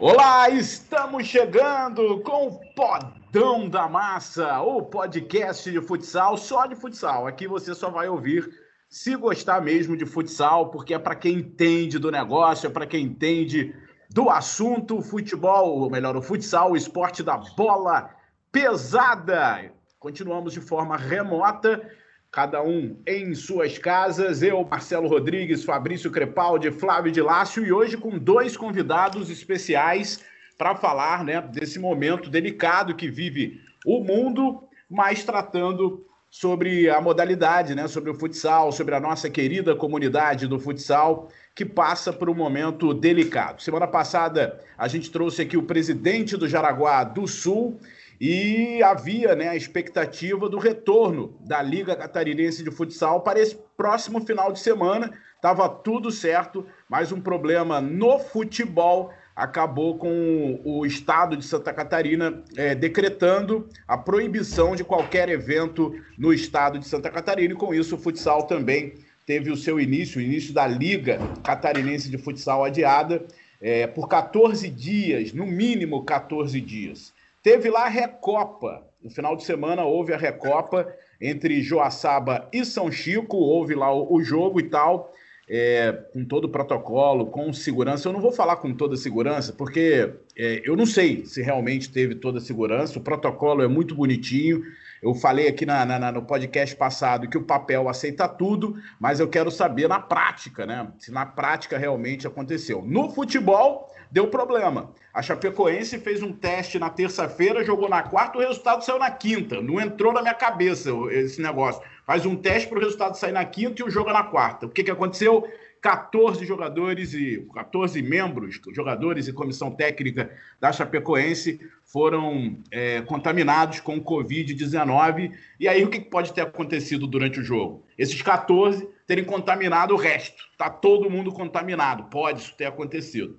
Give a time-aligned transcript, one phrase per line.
[0.00, 7.26] Olá, estamos chegando com o Podão da Massa, o podcast de futsal, só de futsal.
[7.26, 8.48] Aqui você só vai ouvir
[8.88, 13.06] se gostar mesmo de futsal, porque é para quem entende do negócio, é para quem
[13.06, 13.74] entende
[14.08, 18.10] do assunto futebol, ou melhor, o futsal, o esporte da bola
[18.52, 19.72] pesada.
[19.98, 21.82] Continuamos de forma remota
[22.30, 24.42] cada um em suas casas.
[24.42, 30.22] Eu, Marcelo Rodrigues, Fabrício Crepaldi, Flávio de Lácio e hoje com dois convidados especiais
[30.56, 37.74] para falar né, desse momento delicado que vive o mundo, mas tratando sobre a modalidade,
[37.74, 42.34] né, sobre o futsal, sobre a nossa querida comunidade do futsal que passa por um
[42.34, 43.62] momento delicado.
[43.62, 47.80] Semana passada a gente trouxe aqui o presidente do Jaraguá do Sul
[48.20, 54.20] e havia né, a expectativa do retorno da Liga Catarinense de Futsal para esse próximo
[54.24, 55.12] final de semana.
[55.36, 62.42] Estava tudo certo, mas um problema no futebol acabou com o estado de Santa Catarina
[62.56, 67.94] é, decretando a proibição de qualquer evento no estado de Santa Catarina, e com isso
[67.94, 73.24] o futsal também teve o seu início, o início da Liga Catarinense de Futsal adiada
[73.60, 77.12] é, por 14 dias, no mínimo 14 dias.
[77.42, 78.84] Teve lá a Recopa.
[79.02, 84.20] No final de semana houve a Recopa entre Joaçaba e São Chico, houve lá o,
[84.22, 85.12] jogo e tal,
[85.48, 88.08] é, com todo o protocolo, com segurança.
[88.08, 92.16] Eu não vou falar com toda segurança, porque é, eu não sei se realmente teve
[92.16, 92.98] toda segurança.
[92.98, 94.62] O protocolo é muito bonitinho.
[95.02, 99.28] Eu falei aqui na, na, no podcast passado que o papel aceita tudo, mas eu
[99.28, 100.90] quero saber na prática, né?
[100.98, 102.82] Se na prática realmente aconteceu.
[102.82, 104.92] No futebol, deu problema.
[105.14, 109.60] A Chapecoense fez um teste na terça-feira, jogou na quarta, o resultado saiu na quinta.
[109.60, 111.82] Não entrou na minha cabeça esse negócio.
[112.04, 114.66] Faz um teste para o resultado sair na quinta e o jogo é na quarta.
[114.66, 115.46] O que, que aconteceu?
[115.80, 120.30] 14 jogadores e 14 membros, jogadores e comissão técnica
[120.60, 125.32] da Chapecoense foram é, contaminados com Covid-19.
[125.58, 127.84] E aí o que pode ter acontecido durante o jogo?
[127.96, 130.44] Esses 14 terem contaminado o resto.
[130.56, 132.04] Tá todo mundo contaminado.
[132.04, 133.38] Pode isso ter acontecido.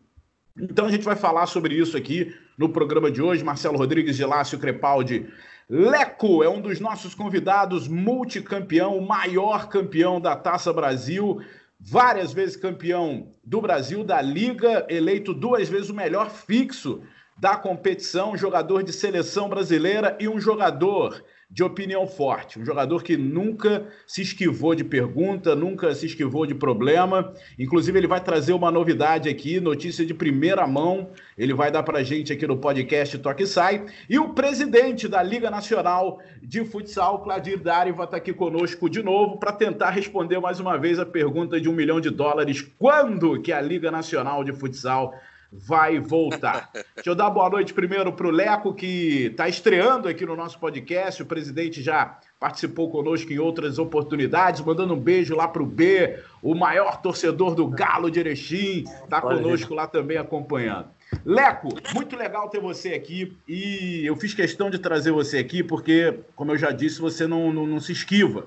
[0.58, 3.44] Então a gente vai falar sobre isso aqui no programa de hoje.
[3.44, 5.28] Marcelo Rodrigues de Lácio Crepaldi.
[5.70, 11.40] Leco é um dos nossos convidados, multicampeão, maior campeão da Taça Brasil,
[11.80, 17.02] várias vezes campeão do Brasil, da Liga, eleito duas vezes o melhor fixo
[17.38, 23.18] da competição, jogador de seleção brasileira e um jogador de opinião forte, um jogador que
[23.18, 27.34] nunca se esquivou de pergunta, nunca se esquivou de problema.
[27.58, 31.10] Inclusive, ele vai trazer uma novidade aqui, notícia de primeira mão.
[31.36, 33.84] Ele vai dar para gente aqui no podcast Toque Sai.
[34.08, 39.02] E o presidente da Liga Nacional de Futsal, Cladir Dari, vai estar aqui conosco de
[39.02, 43.42] novo para tentar responder mais uma vez a pergunta de um milhão de dólares: quando
[43.42, 45.16] que a Liga Nacional de Futsal
[45.52, 46.70] vai voltar.
[46.74, 50.60] Deixa eu dar boa noite primeiro para o Leco, que está estreando aqui no nosso
[50.60, 51.22] podcast.
[51.22, 56.20] O presidente já participou conosco em outras oportunidades, mandando um beijo lá para o B,
[56.42, 60.88] o maior torcedor do Galo de Erechim, está conosco lá também acompanhando.
[61.26, 66.20] Leco, muito legal ter você aqui e eu fiz questão de trazer você aqui porque,
[66.36, 68.46] como eu já disse, você não, não, não se esquiva.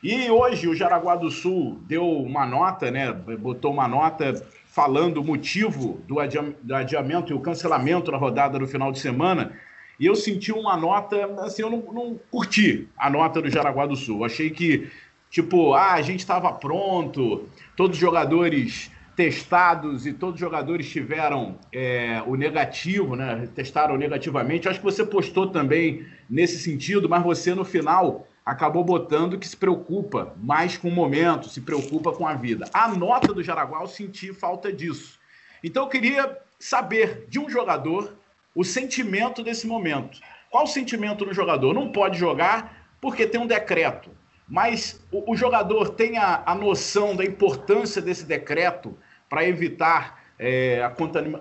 [0.00, 3.12] E hoje o Jaraguá do Sul deu uma nota, né?
[3.12, 4.32] Botou uma nota
[4.78, 9.50] falando o motivo do, adiamento e o cancelamento da rodada no final de semana.
[9.98, 13.96] E eu senti uma nota, assim, eu não, não curti a nota do Jaraguá do
[13.96, 14.24] Sul.
[14.24, 14.88] Achei que,
[15.28, 21.58] tipo, ah, a gente estava pronto, todos os jogadores testados e todos os jogadores tiveram
[21.72, 23.48] é, o negativo, né?
[23.56, 24.66] Testaram negativamente.
[24.66, 29.46] Eu acho que você postou também nesse sentido, mas você no final acabou botando que
[29.46, 32.64] se preocupa mais com o momento, se preocupa com a vida.
[32.72, 35.18] A nota do Jaraguá, eu senti falta disso.
[35.62, 38.16] Então eu queria saber de um jogador
[38.54, 40.18] o sentimento desse momento.
[40.50, 41.74] Qual o sentimento do jogador?
[41.74, 44.10] Não pode jogar porque tem um decreto.
[44.48, 48.96] Mas o, o jogador tem a, a, noção da importância desse decreto
[49.28, 50.88] para evitar é, a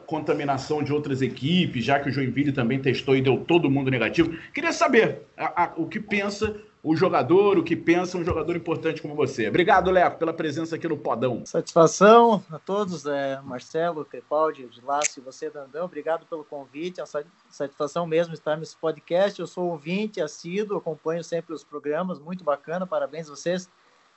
[0.05, 4.37] contaminação de outras equipes, já que o Joinville também testou e deu todo mundo negativo.
[4.53, 6.53] Queria saber a, a, o que pensa
[6.87, 9.49] o jogador, o que pensa um jogador importante como você.
[9.49, 11.45] Obrigado, Leco, pela presença aqui no Podão.
[11.45, 14.69] Satisfação a todos, é, Marcelo, Crepaldi,
[15.17, 15.83] e você, Dandão.
[15.83, 19.37] Obrigado pelo convite, é uma satisfação mesmo estar nesse podcast.
[19.37, 23.69] Eu sou ouvinte, assíduo, acompanho sempre os programas, muito bacana, parabéns a vocês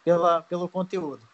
[0.04, 1.29] pela, pelo conteúdo.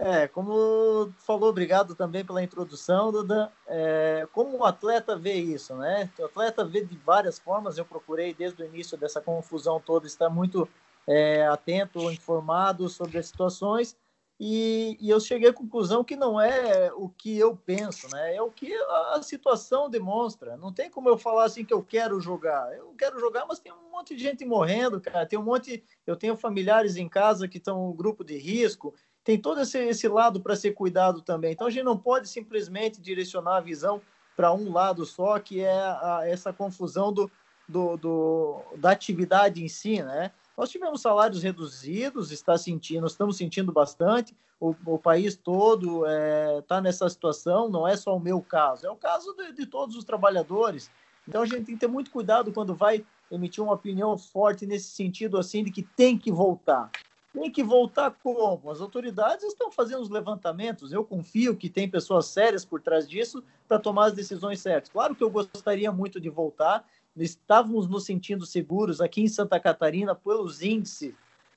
[0.00, 3.52] É, como falou, obrigado também pela introdução, Duda.
[3.66, 6.08] É, como o atleta vê isso, né?
[6.16, 7.76] O atleta vê de várias formas.
[7.76, 10.68] Eu procurei desde o início dessa confusão toda estar muito
[11.04, 13.96] é, atento, informado sobre as situações.
[14.38, 18.36] e, e, eu cheguei à conclusão que não é o que eu penso, né?
[18.36, 18.72] É o que
[19.12, 20.56] a situação demonstra.
[20.56, 22.72] Não tem como eu falar assim que eu quero jogar.
[22.76, 25.26] Eu quero jogar, mas tem um monte de gente morrendo, cara.
[25.26, 25.82] Tem um monte.
[26.06, 28.94] Eu tenho familiares em casa que estão no grupo de risco.
[29.28, 31.52] Tem todo esse, esse lado para ser cuidado também.
[31.52, 34.00] Então a gente não pode simplesmente direcionar a visão
[34.34, 37.30] para um lado só, que é a, essa confusão do,
[37.68, 40.30] do, do, da atividade em si, né?
[40.56, 44.34] Nós tivemos salários reduzidos, está sentindo, estamos sentindo bastante.
[44.58, 48.86] O, o país todo está é, tá nessa situação, não é só o meu caso,
[48.86, 50.90] é o caso de, de todos os trabalhadores.
[51.28, 54.88] Então a gente tem que ter muito cuidado quando vai emitir uma opinião forte nesse
[54.88, 56.90] sentido, assim, de que tem que voltar.
[57.32, 58.70] Tem que voltar como?
[58.70, 60.92] As autoridades estão fazendo os levantamentos.
[60.92, 64.90] Eu confio que tem pessoas sérias por trás disso para tomar as decisões certas.
[64.90, 66.84] Claro que eu gostaria muito de voltar
[67.22, 71.14] estávamos nos sentindo seguros aqui em Santa Catarina pelos índices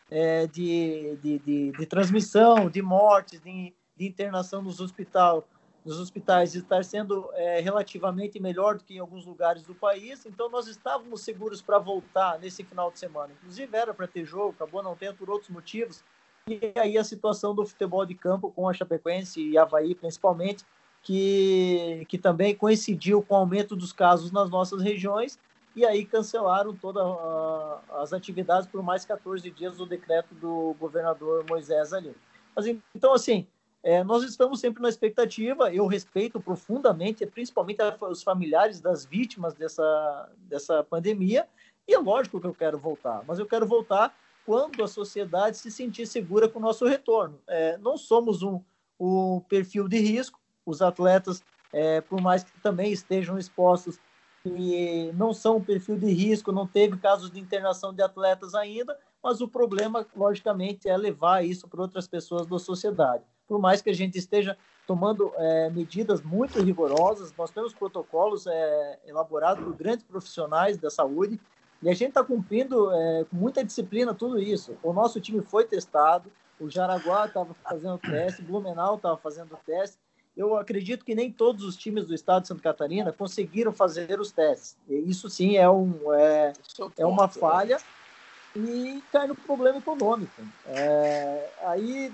[0.10, 5.48] é, de, de, de, de, transmissão, de mortes, de, de internação nos, hospital,
[5.84, 10.26] nos hospitais, estar sendo é, relativamente melhor do que em alguns lugares do país.
[10.26, 13.34] Então, nós estávamos seguros para voltar nesse final de semana.
[13.40, 16.04] Inclusive, era para ter jogo, acabou não tendo por outros motivos.
[16.48, 20.64] E aí a situação do futebol de campo com a Chapecoense e Havaí, principalmente,
[21.02, 25.40] que, que também coincidiu com o aumento dos casos nas nossas regiões
[25.76, 27.04] e aí cancelaram todas
[27.92, 32.14] as atividades por mais 14 dias do decreto do governador Moisés ali.
[32.56, 33.48] Mas, então, assim,
[33.84, 40.30] é, nós estamos sempre na expectativa, eu respeito profundamente, principalmente os familiares das vítimas dessa,
[40.38, 41.48] dessa pandemia,
[41.88, 45.72] e é lógico que eu quero voltar, mas eu quero voltar quando a sociedade se
[45.72, 47.40] sentir segura com o nosso retorno.
[47.48, 48.62] É, não somos um,
[49.00, 51.44] um perfil de risco, os atletas,
[51.74, 54.00] é, por mais que também estejam expostos
[54.44, 58.98] que não são um perfil de risco, não teve casos de internação de atletas ainda,
[59.24, 63.24] mas o problema, logicamente, é levar isso para outras pessoas da sociedade.
[63.52, 64.58] Por mais que a gente esteja
[64.88, 71.38] tomando é, medidas muito rigorosas, nós temos protocolos é, elaborados por grandes profissionais da saúde
[71.84, 74.78] e a gente está cumprindo é, com muita disciplina tudo isso.
[74.82, 76.32] O nosso time foi testado,
[76.62, 79.98] o Jaraguá estava fazendo teste, Blumenau estava fazendo teste,
[80.38, 84.32] eu acredito que nem todos os times do estado de Santa Catarina conseguiram fazer os
[84.32, 84.78] testes.
[84.88, 86.54] Isso sim é, um, é,
[86.98, 87.80] é uma falha
[88.56, 90.42] e cai no problema econômico.
[90.68, 92.12] É, aí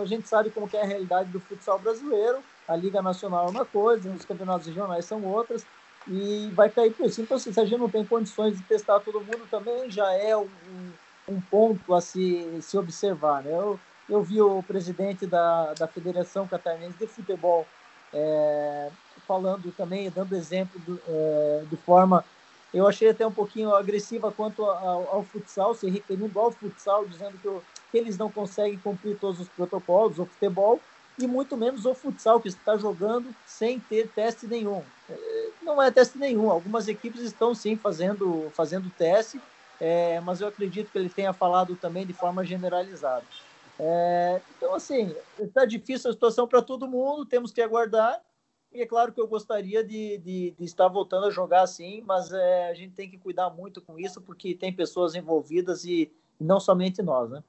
[0.00, 2.38] a gente sabe como é a realidade do futsal brasileiro,
[2.68, 5.66] a Liga Nacional é uma coisa, os campeonatos regionais são outras,
[6.06, 7.20] e vai cair por isso.
[7.20, 10.48] Então, se a gente não tem condições de testar todo mundo, também já é um,
[11.28, 13.42] um ponto a se, se observar.
[13.42, 13.52] Né?
[13.52, 13.78] Eu,
[14.08, 17.66] eu vi o presidente da, da Federação Catarinense de Futebol
[18.12, 18.90] é,
[19.26, 22.24] falando também, dando exemplo do, é, de forma,
[22.72, 27.36] eu achei até um pouquinho agressiva quanto ao, ao futsal, se referindo ao futsal, dizendo
[27.38, 27.48] que,
[27.90, 30.80] que, eles não conseguem cumprir todos os protocolos, o futebol,
[31.18, 34.82] e muito menos o futsal, que está jogando sem ter teste nenhum.
[35.08, 39.40] É, não é teste nenhum, algumas equipes estão sim fazendo, fazendo teste,
[39.80, 43.24] é, mas eu acredito que ele tenha falado também de forma generalizada.
[43.82, 48.20] É, então, assim, está difícil a situação para todo mundo, temos que aguardar.
[48.72, 52.32] E é claro que eu gostaria de, de, de estar voltando a jogar assim, mas
[52.32, 56.60] é, a gente tem que cuidar muito com isso, porque tem pessoas envolvidas e não
[56.60, 57.42] somente nós, né?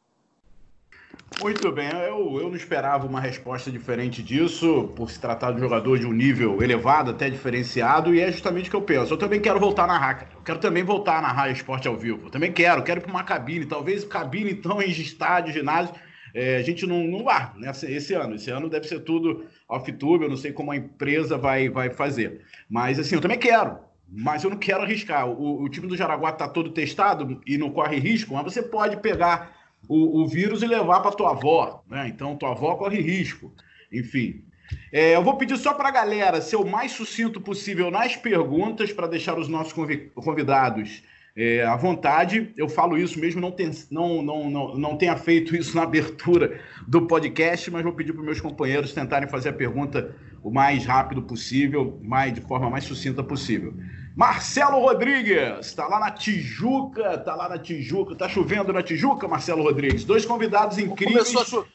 [1.39, 5.59] Muito bem, eu, eu não esperava uma resposta diferente disso, por se tratar de um
[5.61, 9.13] jogador de um nível elevado, até diferenciado, e é justamente o que eu penso.
[9.13, 12.27] Eu também quero voltar na narrar, eu quero também voltar a narrar esporte ao vivo.
[12.27, 15.95] Eu também quero, quero ir para uma cabine, talvez cabine então em estádio, ginásio,
[16.33, 18.35] é, a gente não, não vai né, esse ano.
[18.35, 22.41] Esse ano deve ser tudo off-tube, eu não sei como a empresa vai, vai fazer.
[22.69, 23.77] Mas assim, eu também quero,
[24.09, 25.27] mas eu não quero arriscar.
[25.27, 28.97] O, o time do Jaraguá está todo testado e não corre risco, mas você pode
[28.97, 29.57] pegar
[29.87, 32.07] o, o vírus e levar para tua avó, né?
[32.07, 33.51] Então tua avó corre risco.
[33.91, 34.43] Enfim.
[34.91, 38.93] É, eu vou pedir só para a galera ser o mais sucinto possível nas perguntas
[38.93, 39.73] para deixar os nossos
[40.15, 41.03] convidados
[41.35, 42.53] é, à vontade.
[42.57, 43.53] Eu falo isso mesmo, não,
[43.89, 48.23] não, não, não, não tenha feito isso na abertura do podcast, mas vou pedir para
[48.23, 53.23] meus companheiros tentarem fazer a pergunta o mais rápido possível, mais, de forma mais sucinta
[53.23, 53.73] possível.
[54.15, 59.63] Marcelo Rodrigues, está lá na Tijuca, está lá na Tijuca, está chovendo na Tijuca, Marcelo
[59.63, 60.03] Rodrigues.
[60.03, 61.31] Dois convidados incríveis.
[61.31, 61.67] Começou a, cho...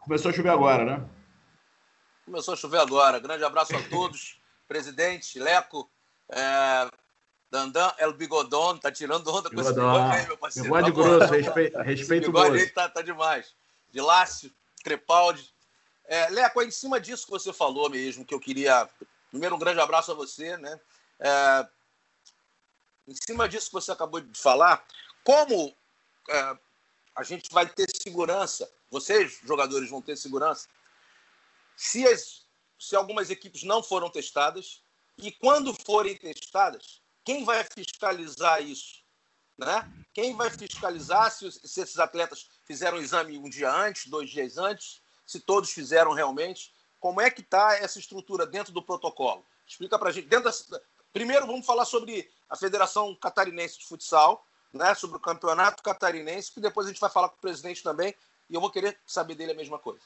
[0.00, 1.04] Começou a chover agora, né?
[2.26, 3.18] Começou a chover agora.
[3.18, 4.38] Grande abraço a todos.
[4.66, 5.88] Presidente, Leco,
[6.30, 6.88] é,
[7.50, 10.68] Dandan El Bigodon, tá tirando onda com esse bigode aí, meu parceiro.
[10.68, 13.54] Bigode tá grosso, respeito, respeito bigode aí tá, tá demais.
[13.90, 14.52] De Lácio,
[14.84, 15.50] Crepaldi.
[16.04, 18.88] É, Leco, é em cima disso que você falou mesmo, que eu queria.
[19.30, 20.80] Primeiro, um grande abraço a você, né?
[21.20, 21.68] É,
[23.06, 24.84] em cima disso que você acabou de falar,
[25.24, 25.74] como
[26.28, 26.58] é,
[27.16, 30.68] a gente vai ter segurança, vocês, jogadores, vão ter segurança,
[31.74, 32.46] se, as,
[32.78, 34.82] se algumas equipes não foram testadas,
[35.16, 39.04] e quando forem testadas, quem vai fiscalizar isso?
[39.58, 39.86] Né?
[40.14, 44.56] Quem vai fiscalizar se, se esses atletas fizeram o exame um dia antes, dois dias
[44.56, 46.72] antes, se todos fizeram realmente?
[46.98, 49.44] Como é que está essa estrutura dentro do protocolo?
[49.66, 50.26] Explica para a gente.
[50.26, 50.50] Dentro.
[51.12, 54.42] Primeiro, vamos falar sobre a Federação Catarinense de Futsal,
[54.72, 58.14] né, sobre o Campeonato Catarinense, que depois a gente vai falar com o presidente também,
[58.48, 60.00] e eu vou querer saber dele a mesma coisa.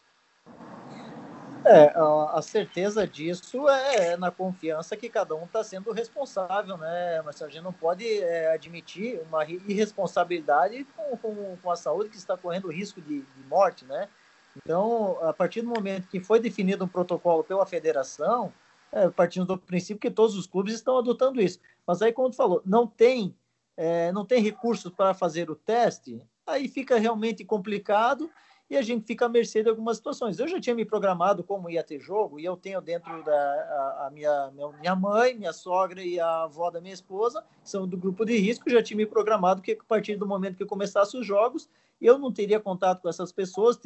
[1.64, 7.50] É, a certeza disso é na confiança que cada um está sendo responsável, né, Marcelo?
[7.50, 12.36] A gente não pode é, admitir uma irresponsabilidade com, com, com, a saúde que está
[12.36, 14.08] correndo risco de, de, morte, né?
[14.56, 18.52] Então, a partir do momento que foi definido um protocolo pela federação,
[18.90, 21.58] é, partindo do princípio que todos os clubes estão adotando isso.
[21.86, 23.34] Mas aí, como tu falou, não tem,
[23.76, 28.30] é, não tem recursos para fazer o teste, aí fica realmente complicado
[28.70, 30.38] e a gente fica à mercê de algumas situações.
[30.38, 34.06] Eu já tinha me programado como ia ter jogo, e eu tenho dentro da a,
[34.06, 37.96] a minha, minha mãe, minha sogra e a avó da minha esposa, que são do
[37.96, 41.26] grupo de risco, já tinha me programado que a partir do momento que começasse os
[41.26, 41.68] jogos,
[42.00, 43.78] eu não teria contato com essas pessoas,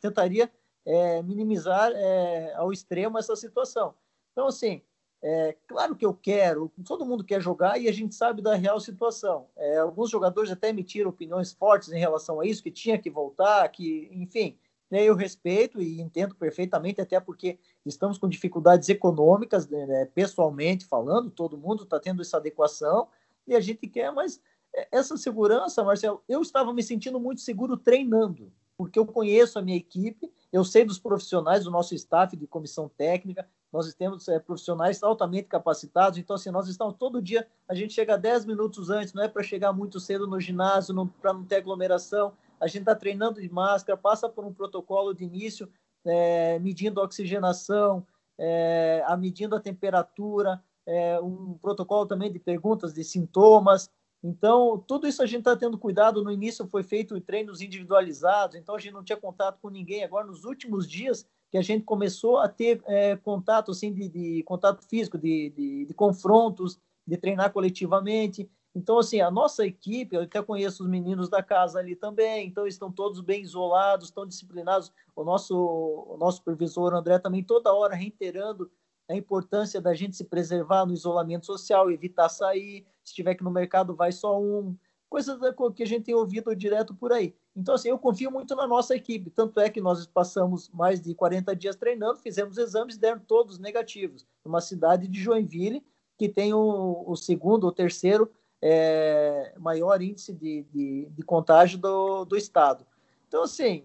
[0.00, 0.50] tentaria
[0.84, 3.94] é, minimizar é, ao extremo essa situação.
[4.32, 4.82] Então, assim,
[5.22, 8.78] é, claro que eu quero, todo mundo quer jogar e a gente sabe da real
[8.78, 9.48] situação.
[9.56, 13.68] É, alguns jogadores até emitiram opiniões fortes em relação a isso, que tinha que voltar,
[13.68, 14.58] que, enfim,
[14.90, 21.30] eu respeito e entendo perfeitamente, até porque estamos com dificuldades econômicas, né, né pessoalmente falando,
[21.30, 23.08] todo mundo está tendo essa adequação
[23.46, 24.40] e a gente quer, mas
[24.74, 29.62] é, essa segurança, Marcelo, eu estava me sentindo muito seguro treinando, porque eu conheço a
[29.62, 34.38] minha equipe, eu sei dos profissionais do nosso staff de comissão técnica, nós temos é,
[34.38, 39.12] profissionais altamente capacitados, então, assim, nós estamos todo dia, a gente chega 10 minutos antes,
[39.12, 42.94] não é para chegar muito cedo no ginásio, para não ter aglomeração, a gente está
[42.94, 45.68] treinando de máscara, passa por um protocolo de início,
[46.06, 48.06] é, medindo a oxigenação,
[48.38, 53.90] é, a medindo a temperatura, é, um protocolo também de perguntas de sintomas.
[54.22, 56.24] Então, tudo isso a gente está tendo cuidado.
[56.24, 60.02] No início foi feito treinos individualizados, então a gente não tinha contato com ninguém.
[60.02, 64.42] Agora, nos últimos dias, que a gente começou a ter é, contato assim de, de,
[64.44, 68.50] contato físico, de, de, de, confrontos, de treinar coletivamente.
[68.74, 72.66] Então, assim, a nossa equipe, eu até conheço os meninos da casa ali também, então
[72.66, 74.92] estão todos bem isolados, estão disciplinados.
[75.14, 78.70] O nosso, o nosso supervisor André também toda hora reiterando
[79.08, 83.50] a importância da gente se preservar no isolamento social, evitar sair, se tiver que no
[83.50, 84.76] mercado vai só um,
[85.08, 85.38] coisas
[85.74, 87.34] que a gente tem ouvido direto por aí.
[87.54, 89.30] Então, assim, eu confio muito na nossa equipe.
[89.30, 94.26] Tanto é que nós passamos mais de 40 dias treinando, fizemos exames, deram todos negativos.
[94.44, 95.84] Uma cidade de Joinville,
[96.18, 102.24] que tem o, o segundo ou terceiro é, maior índice de, de, de, contágio do,
[102.24, 102.86] do estado.
[103.28, 103.84] Então, assim,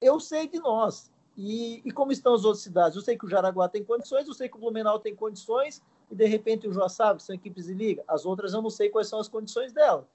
[0.00, 1.10] eu sei de nós.
[1.36, 2.96] E, e, como estão as outras cidades?
[2.96, 6.14] Eu sei que o Jaraguá tem condições, eu sei que o Blumenau tem condições, e
[6.14, 8.02] de repente o Joaçaba, que são equipes de liga.
[8.08, 10.08] As outras eu não sei quais são as condições dela.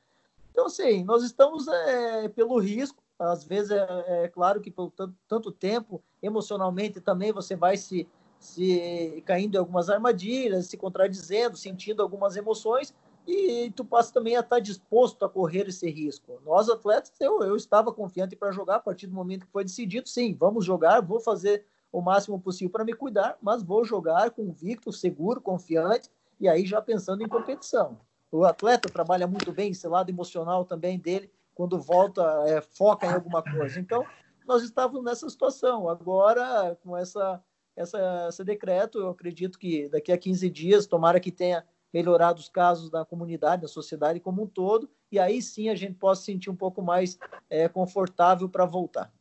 [0.52, 5.16] Então, assim, nós estamos é, pelo risco, às vezes é, é, claro que por tanto,
[5.28, 8.08] tanto, tempo, emocionalmente também você vai se,
[8.40, 12.94] se caindo em algumas armadilhas, se contradizendo, sentindo algumas emoções,
[13.28, 16.42] e tu passa também a estar disposto a correr esse risco.
[16.44, 20.10] Nós, atletas, eu, eu estava confiante para jogar a partir do momento que foi decidido,
[20.10, 24.92] sim, vamos jogar, vou fazer o máximo possível para me cuidar, mas vou jogar convicto,
[24.92, 28.00] seguro, confiante, e aí já pensando em competição.
[28.32, 33.14] O atleta trabalha muito bem esse lado emocional também dele, quando volta, é, foca em
[33.14, 33.78] alguma coisa.
[33.78, 34.06] Então,
[34.48, 35.90] nós estávamos nessa situação.
[35.90, 37.44] Agora, com essa,
[37.76, 42.48] essa, esse decreto, eu acredito que daqui a 15 dias, tomara que tenha melhorado os
[42.48, 46.50] casos da comunidade, da sociedade como um todo, e aí sim a gente possa sentir
[46.50, 47.20] um pouco mais
[47.50, 49.12] é, confortável para voltar.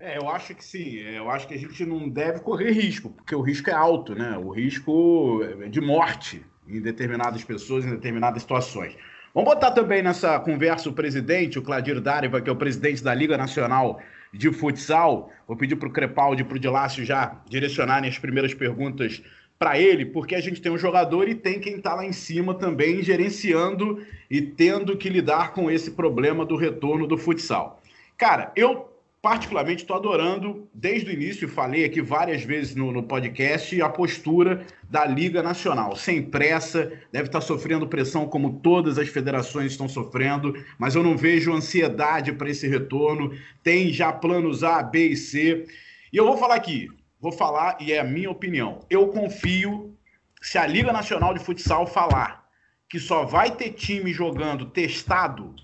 [0.00, 0.96] É, eu acho que sim.
[0.96, 4.38] Eu acho que a gente não deve correr risco, porque o risco é alto, né?
[4.38, 8.96] O risco é de morte em determinadas pessoas, em determinadas situações.
[9.34, 13.14] Vamos botar também nessa conversa o presidente, o Cladir Dáriva, que é o presidente da
[13.14, 14.00] Liga Nacional
[14.32, 15.30] de Futsal.
[15.46, 19.22] Vou pedir para o Crepaldi e para o Dilácio já direcionarem as primeiras perguntas
[19.58, 22.54] para ele, porque a gente tem um jogador e tem quem está lá em cima
[22.54, 27.80] também gerenciando e tendo que lidar com esse problema do retorno do futsal.
[28.18, 33.80] Cara, eu particularmente estou adorando, desde o início, falei aqui várias vezes no, no, podcast,
[33.82, 35.96] a postura da Liga Nacional.
[35.96, 41.02] Sem pressa, deve estar tá sofrendo pressão como todas as federações estão sofrendo, mas eu
[41.02, 43.36] não vejo ansiedade para esse retorno.
[43.62, 45.66] Tem já planos A, B e C.
[46.12, 46.88] E eu vou falar aqui,
[47.20, 48.80] vou falar, e é a minha opinião.
[48.88, 49.92] Eu confio
[50.40, 52.46] se a Liga Nacional de Futsal falar
[52.88, 55.54] que só vai ter time jogando testado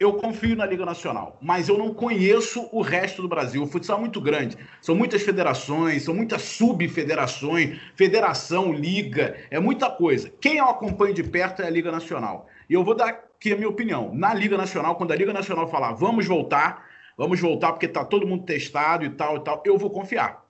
[0.00, 3.62] eu confio na Liga Nacional, mas eu não conheço o resto do Brasil.
[3.62, 4.56] O futsal é muito grande.
[4.80, 10.32] São muitas federações, são muitas subfederações, federação, liga, é muita coisa.
[10.40, 12.48] Quem eu acompanho de perto é a Liga Nacional.
[12.66, 14.10] E eu vou dar aqui a minha opinião.
[14.14, 18.26] Na Liga Nacional, quando a Liga Nacional falar, vamos voltar, vamos voltar porque está todo
[18.26, 20.46] mundo testado e tal e tal, eu vou confiar.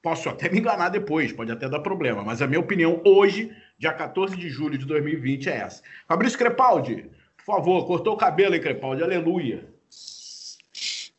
[0.00, 3.92] Posso até me enganar depois, pode até dar problema, mas a minha opinião hoje, dia
[3.92, 5.82] 14 de julho de 2020, é essa.
[6.06, 7.10] Fabrício Crepaldi,
[7.44, 9.02] por favor, cortou o cabelo, hein, Crepaldi?
[9.02, 9.68] Aleluia.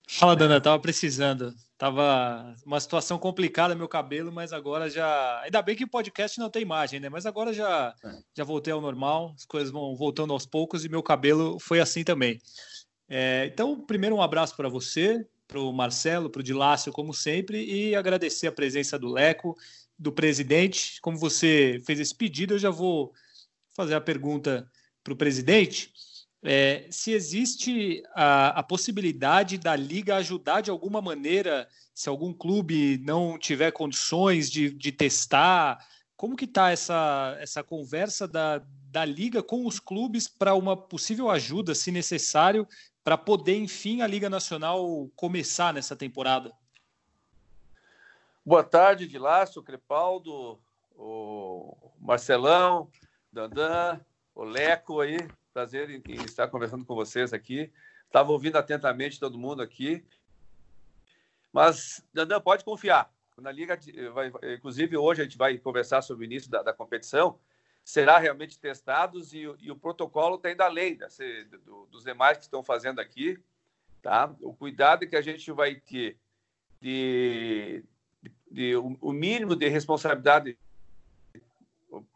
[0.07, 1.53] Fala, Dana, tava precisando.
[1.77, 5.41] Tava uma situação complicada meu cabelo, mas agora já.
[5.41, 7.09] Ainda bem que o podcast não tem imagem, né?
[7.09, 8.17] Mas agora já, é.
[8.33, 12.03] já voltei ao normal, as coisas vão voltando aos poucos e meu cabelo foi assim
[12.03, 12.39] também.
[13.07, 17.63] É, então, primeiro, um abraço para você, para o Marcelo, para o Dilácio, como sempre,
[17.63, 19.55] e agradecer a presença do Leco,
[19.99, 20.99] do presidente.
[21.01, 23.13] Como você fez esse pedido, eu já vou
[23.75, 24.65] fazer a pergunta
[25.03, 25.93] para o presidente
[26.45, 32.99] é, se existe a, a, possibilidade da liga ajudar de alguma maneira, se algum clube
[32.99, 35.83] não tiver condições de, de testar,
[36.15, 38.61] como que está essa, essa conversa da,
[38.91, 42.67] da liga com os clubes para uma possível ajuda, se necessário,
[43.03, 46.51] para poder, enfim, a Liga Nacional começar nessa temporada?
[48.45, 50.59] Boa tarde, Dilácio, Crepaldo,
[50.95, 52.89] o Marcelão,
[53.31, 53.99] Dandan,
[54.33, 55.17] o Leco aí,
[55.55, 57.71] Prazer em, em estar conversando com vocês aqui.
[58.07, 60.03] Estava ouvindo atentamente todo mundo aqui.
[61.49, 63.09] Mas, Dandan, pode confiar.
[63.37, 63.79] Na Liga,
[64.13, 67.39] vai, inclusive, hoje a gente vai conversar sobre o início da, da competição.
[67.85, 72.43] Será realmente testados e, e o protocolo está indo além desse, do, dos demais que
[72.43, 73.41] estão fazendo aqui.
[74.01, 74.35] Tá?
[74.41, 76.17] O cuidado que a gente vai ter
[76.81, 77.81] de,
[78.21, 80.57] de, de o mínimo de responsabilidade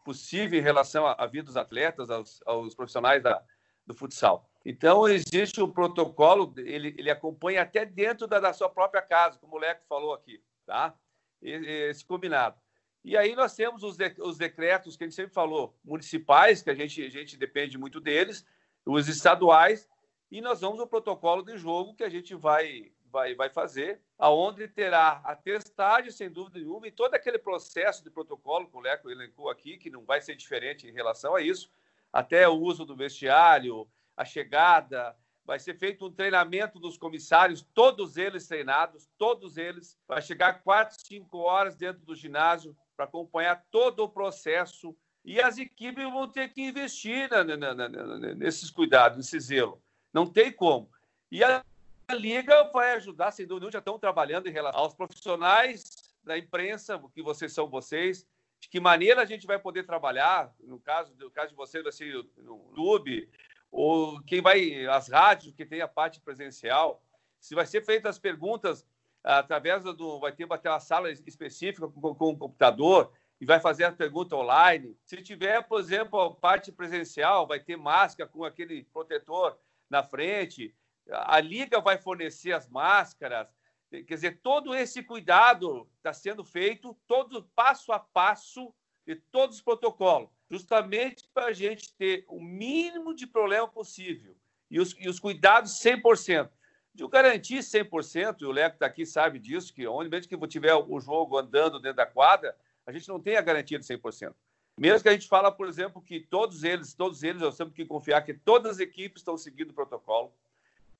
[0.04, 3.42] possível em relação à, vida dos atletas, aos, aos profissionais da,
[3.86, 4.48] do futsal.
[4.64, 9.56] Então, existe um protocolo, ele, ele acompanha até dentro da, da sua própria casa, como
[9.56, 10.94] o Leco falou aqui, tá?
[11.40, 12.56] Esse combinado.
[13.02, 16.68] E aí nós temos os, de, os decretos que a gente sempre falou, municipais, que
[16.68, 18.44] a gente, a gente depende muito deles,
[18.84, 19.88] os estaduais,
[20.30, 24.68] e nós vamos ao protocolo de jogo que a gente vai vai, vai fazer, aonde
[24.68, 29.10] terá a testagem, sem dúvida nenhuma, e todo aquele processo de protocolo que o Leco
[29.10, 31.70] elencou aqui, que não vai ser diferente em relação a isso,
[32.12, 38.16] até o uso do vestiário, a chegada, vai ser feito um treinamento dos comissários, todos
[38.16, 44.04] eles treinados, todos eles, vai chegar quatro, cinco horas dentro do ginásio para acompanhar todo
[44.04, 49.38] o processo e as equipes vão ter que investir na, na, na, nesses cuidados, nesse
[49.40, 49.82] zelo.
[50.12, 50.90] Não tem como.
[51.30, 51.64] E a
[52.14, 57.22] Liga vai ajudar, sem dúvida, já estão trabalhando em relação aos profissionais da imprensa, que
[57.22, 58.26] vocês são vocês,
[58.60, 61.92] de que maneira a gente vai poder trabalhar, no caso, no caso de vocês vai
[61.92, 63.28] ser no YouTube,
[63.70, 67.02] ou quem vai, as rádios, que tem a parte presencial,
[67.38, 68.86] se vai ser feitas as perguntas
[69.22, 73.92] através do, vai ter, ter uma sala específica com, com computador, e vai fazer a
[73.92, 74.96] pergunta online.
[75.04, 80.74] Se tiver, por exemplo, a parte presencial, vai ter máscara com aquele protetor na frente,
[81.08, 83.48] a Liga vai fornecer as máscaras.
[83.90, 88.72] Quer dizer, todo esse cuidado está sendo feito, todo passo a passo
[89.06, 94.36] de todos os protocolos, justamente para a gente ter o mínimo de problema possível
[94.70, 96.48] e os, e os cuidados 100%.
[96.92, 100.74] De garantir 100%, e o Leco está aqui sabe disso, que onde mesmo que tiver
[100.74, 104.34] o jogo andando dentro da quadra, a gente não tem a garantia de 100%.
[104.76, 107.84] Mesmo que a gente fala, por exemplo, que todos eles, todos eles, eu sempre que
[107.84, 110.32] confiar que todas as equipes estão seguindo o protocolo,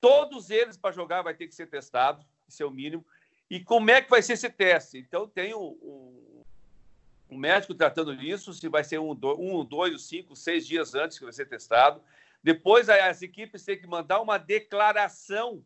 [0.01, 3.05] Todos eles para jogar vai ter que ser testado, isso é o mínimo.
[3.49, 4.97] E como é que vai ser esse teste?
[4.97, 6.43] Então, tem um, um,
[7.29, 11.23] um médico tratando disso, se vai ser um, um, dois, cinco, seis dias antes que
[11.23, 12.01] vai ser testado.
[12.43, 15.63] Depois, as equipes têm que mandar uma declaração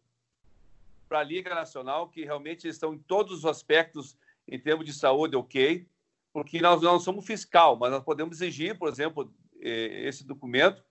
[1.08, 4.18] para a Liga Nacional, que realmente estão em todos os aspectos,
[4.48, 5.88] em termos de saúde, ok,
[6.34, 10.84] porque nós não somos fiscal, mas nós podemos exigir, por exemplo, eh, esse documento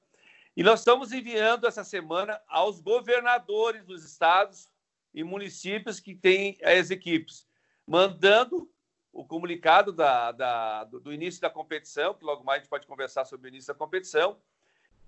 [0.56, 4.70] e nós estamos enviando essa semana aos governadores dos estados
[5.12, 7.46] e municípios que têm as equipes,
[7.86, 8.70] mandando
[9.12, 13.24] o comunicado da, da, do início da competição, que logo mais a gente pode conversar
[13.24, 14.38] sobre o início da competição,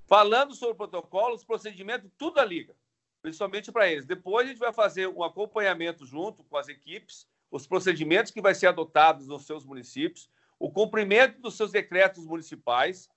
[0.06, 2.74] falando sobre o protocolo, os procedimentos, tudo a liga,
[3.22, 4.04] principalmente para eles.
[4.04, 8.54] Depois a gente vai fazer um acompanhamento junto com as equipes, os procedimentos que vai
[8.54, 10.28] ser adotados nos seus municípios,
[10.59, 13.09] o cumprimento dos seus decretos municipais,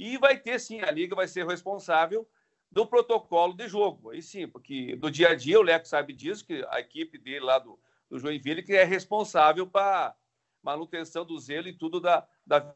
[0.00, 2.26] e vai ter, sim, a Liga vai ser responsável
[2.72, 4.10] do protocolo de jogo.
[4.10, 7.40] Aí sim, porque no dia a dia o Leco sabe disso, que a equipe dele
[7.40, 10.16] lá do, do Joinville que é responsável para
[10.62, 12.74] manutenção do zelo e tudo da, da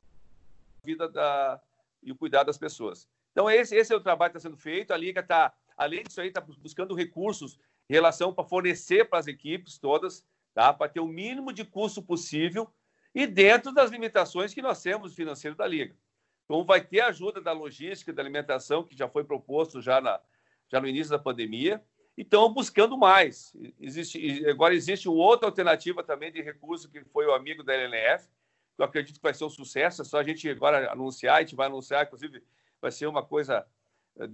[0.85, 1.59] vida da,
[2.03, 3.09] e o cuidado das pessoas.
[3.33, 4.93] Então, esse, esse é o trabalho que está sendo feito.
[4.93, 7.59] A Liga está além disso aí, está buscando recursos
[7.89, 10.75] em relação para fornecer para as equipes todas, tá?
[10.75, 12.71] para ter o mínimo de custo possível
[13.15, 15.97] e dentro das limitações que nós temos financeiro da Liga.
[16.45, 20.21] Então, vai ter ajuda da logística, da alimentação, que já foi proposto já, na,
[20.69, 21.83] já no início da pandemia,
[22.17, 23.55] e estão buscando mais.
[23.81, 28.29] Existe, agora existe outra alternativa também de recurso, que foi o amigo da LNF,
[28.77, 31.41] que eu acredito que vai ser um sucesso, é só a gente agora anunciar, a
[31.41, 32.43] gente vai anunciar, inclusive
[32.81, 33.67] vai ser uma coisa,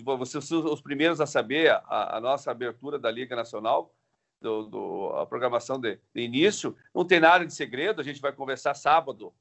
[0.04, 3.94] vocês são os primeiros a saber a, a nossa abertura da Liga Nacional,
[4.40, 6.74] do, do, a programação de, de, início.
[6.94, 9.32] Não tem nada de segredo, a gente vai conversar sábado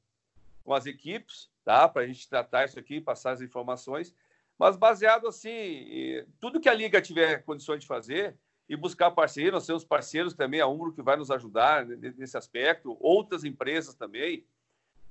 [0.64, 1.88] com as equipes, tá?
[1.88, 4.14] Para a gente tratar isso aqui, passar as informações.
[4.58, 8.36] Mas baseado assim, tudo que a Liga tiver condições de fazer
[8.68, 12.98] e buscar parceiros, nós temos parceiros também, a Umbro que vai nos ajudar nesse aspecto,
[13.00, 14.46] outras empresas também,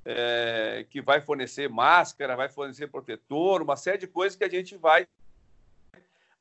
[0.05, 4.77] é, que vai fornecer máscara, vai fornecer protetor, uma série de coisas que a gente
[4.77, 5.09] vai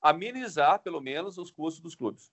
[0.01, 2.31] amenizar, pelo menos, os custos dos clubes.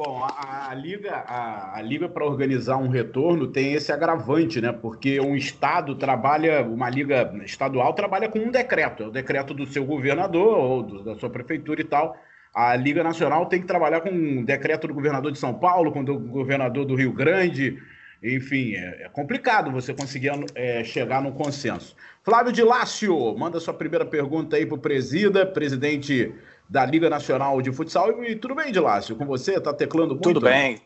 [0.00, 4.70] Bom, a, a liga, a, a liga para organizar um retorno tem esse agravante, né?
[4.70, 9.66] Porque um estado trabalha, uma liga estadual trabalha com um decreto, é o decreto do
[9.66, 12.16] seu governador ou do, da sua prefeitura e tal.
[12.54, 16.02] A Liga Nacional tem que trabalhar com um decreto do governador de São Paulo, com
[16.02, 17.82] o do governador do Rio Grande.
[18.22, 21.96] Enfim, é, é complicado você conseguir é, chegar num consenso.
[22.22, 26.32] Flávio de Lácio, manda sua primeira pergunta aí para o presida, presidente
[26.68, 28.22] da Liga Nacional de Futsal.
[28.24, 29.60] E tudo bem, Dilácio, com você?
[29.60, 30.22] Tá teclando muito?
[30.22, 30.80] Tudo bem.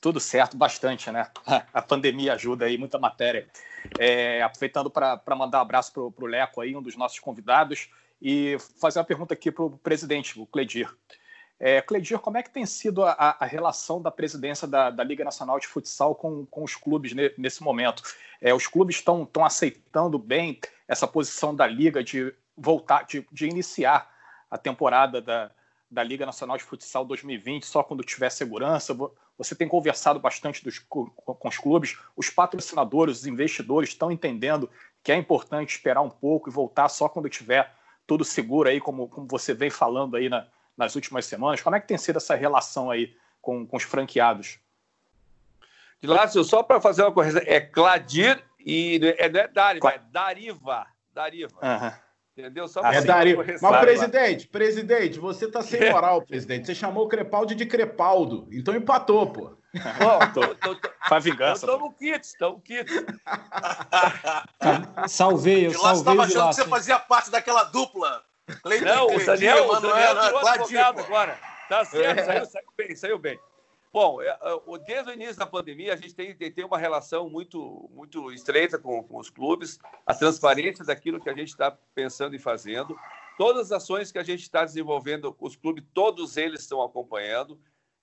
[0.00, 1.28] Tudo certo, bastante, né?
[1.72, 3.46] A pandemia ajuda aí, muita matéria.
[3.98, 7.88] É, aproveitando para mandar um abraço para o Leco aí, um dos nossos convidados,
[8.20, 10.92] e fazer uma pergunta aqui para o presidente, o Cledir.
[11.60, 15.24] É, Cledir, como é que tem sido a, a relação da presidência da, da, Liga
[15.24, 18.02] Nacional de Futsal com, com os clubes ne, nesse momento?
[18.40, 24.08] É, os clubes estão aceitando bem essa posição da Liga de voltar, de, de iniciar
[24.50, 25.50] a temporada da,
[25.90, 28.96] da Liga Nacional de Futsal 2020 só quando tiver segurança.
[29.36, 31.10] Você tem conversado bastante dos, com,
[31.44, 34.70] os clubes, os patrocinadores, os investidores estão entendendo
[35.02, 37.72] que é importante esperar um pouco e voltar só quando tiver
[38.06, 41.60] tudo seguro aí, como, como você vem falando aí na, nas últimas semanas.
[41.60, 44.58] Como é que tem sido essa relação aí com, com os franqueados?
[46.00, 49.98] De Lácio, só para fazer uma correção, é Cladir e é, não é Dariva, é
[49.98, 50.86] Dariva.
[51.12, 51.58] Dariva.
[51.60, 52.07] Uhum.
[52.38, 52.68] Entendeu?
[52.68, 53.44] Só é Dario.
[53.60, 56.66] Mas, presidente, presidente, você tá sem moral, presidente.
[56.66, 58.46] Você chamou o Crepaldi de Crepaldo.
[58.52, 59.58] Então empatou, pô.
[60.32, 61.66] Tô, tô, tô, Faz vingança.
[61.66, 62.86] Eu tô no kit, tô no kit.
[65.06, 65.98] salvei, eu salvei.
[65.98, 68.22] Você tava achando que você fazia parte daquela dupla.
[68.82, 71.38] Não, o Daniel, o Daniel advogado agora.
[71.68, 72.24] Tá certo, é.
[72.24, 73.38] saiu, saiu bem, saiu bem.
[73.92, 77.88] Bom, é, é, desde o início da pandemia, a gente tem, tem uma relação muito,
[77.92, 82.38] muito estreita com, com os clubes, a transparência daquilo que a gente está pensando e
[82.38, 82.98] fazendo.
[83.38, 87.58] Todas as ações que a gente está desenvolvendo, os clubes, todos eles estão acompanhando,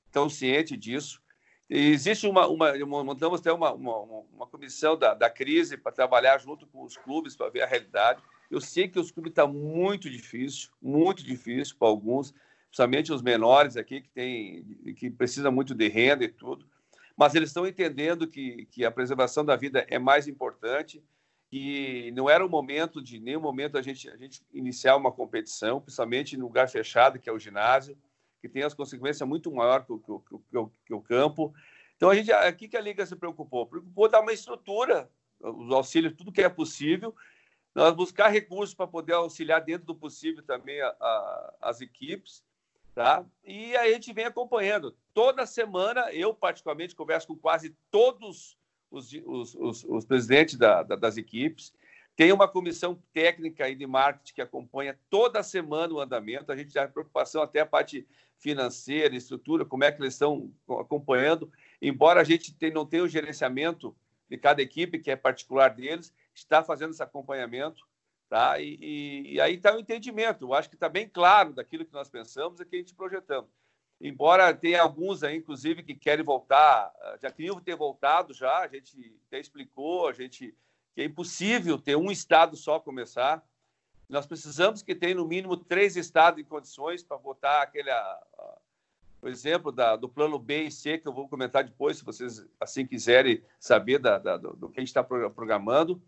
[0.07, 1.21] estão cientes disso.
[1.69, 6.37] E existe uma, uma, montamos até uma, uma, uma comissão da, da crise para trabalhar
[6.39, 8.21] junto com os clubes para ver a realidade.
[8.49, 12.33] Eu sei que os clubes estão tá muito difícil, muito difícil para alguns
[12.75, 14.65] principalmente os menores aqui, que, tem,
[14.97, 16.67] que precisam muito de renda e tudo,
[17.15, 21.01] mas eles estão entendendo que, que a preservação da vida é mais importante
[21.49, 25.79] e não era o momento de nenhum momento a gente, a gente iniciar uma competição,
[25.79, 27.97] principalmente em lugar fechado, que é o ginásio,
[28.41, 31.53] que tem as consequências muito maiores que o, que, que, que o campo.
[31.95, 33.65] Então, a gente, aqui que a Liga se preocupou?
[33.67, 35.09] Preocupou dar uma estrutura,
[35.39, 37.15] os auxílios, tudo que é possível,
[37.73, 42.43] nós buscar recursos para poder auxiliar dentro do possível também a, a, as equipes,
[42.95, 43.25] Tá?
[43.43, 44.95] E aí a gente vem acompanhando.
[45.13, 48.58] Toda semana, eu particularmente converso com quase todos
[48.89, 51.73] os, os, os, os presidentes da, da, das equipes.
[52.15, 56.53] Tem uma comissão técnica de marketing que acompanha toda semana o andamento.
[56.53, 60.49] A gente já tem preocupação até a parte financeira, estrutura, como é que eles estão
[60.79, 61.51] acompanhando.
[61.81, 63.93] Embora a gente não tenha o gerenciamento
[64.29, 67.86] de cada equipe, que é particular deles, está fazendo esse acompanhamento.
[68.29, 68.59] Tá?
[68.59, 70.45] E, e, e aí está o entendimento.
[70.45, 73.49] Eu acho que está bem claro daquilo que nós pensamos e que a gente projetamos.
[73.99, 79.15] Embora tenha alguns aí, inclusive, que querem voltar, já queriam ter voltado já, a gente
[79.27, 80.53] até explicou, a gente
[80.93, 83.45] que é impossível ter um estado só começar.
[84.07, 87.97] Nós precisamos que tenha no mínimo três estados em condições para votar aquele, a,
[88.38, 88.57] a,
[89.21, 92.45] o exemplo da, do plano B e C, que eu vou comentar depois, se vocês
[92.59, 96.01] assim quiserem saber da, da, do, do que a gente está programando.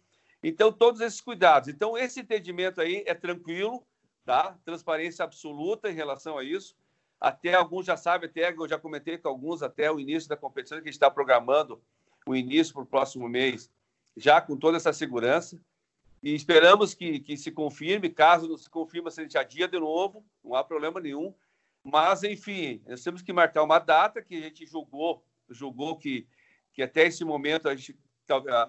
[0.44, 1.70] Então, todos esses cuidados.
[1.70, 3.86] Então, esse entendimento aí é tranquilo,
[4.24, 4.58] tá?
[4.64, 6.76] Transparência absoluta em relação a isso.
[7.20, 10.78] Até alguns já sabem, até eu já comentei com alguns até o início da competição,
[10.78, 11.82] que a gente está programando
[12.28, 13.72] o início para o próximo mês,
[14.16, 15.60] já com toda essa segurança.
[16.22, 18.10] e esperamos que, que se confirme.
[18.10, 21.34] Caso não se confirme, a gente adia de novo, não há problema nenhum.
[21.84, 26.28] Mas, enfim, nós temos que marcar uma data que a gente julgou, julgou que,
[26.74, 27.98] que até esse momento gente,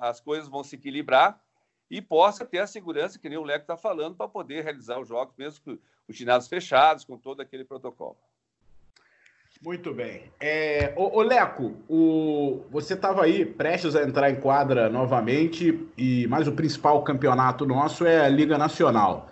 [0.01, 1.43] as coisas vão se equilibrar
[1.91, 5.09] e possa ter a segurança, que nem o Leco está falando, para poder realizar os
[5.09, 8.17] jogos, mesmo com os ginásios fechados, com todo aquele protocolo.
[9.65, 10.31] Muito bem.
[10.39, 16.27] É, ô, ô Leco, o, você estava aí prestes a entrar em quadra novamente, e
[16.29, 19.29] mas o principal campeonato nosso é a Liga Nacional.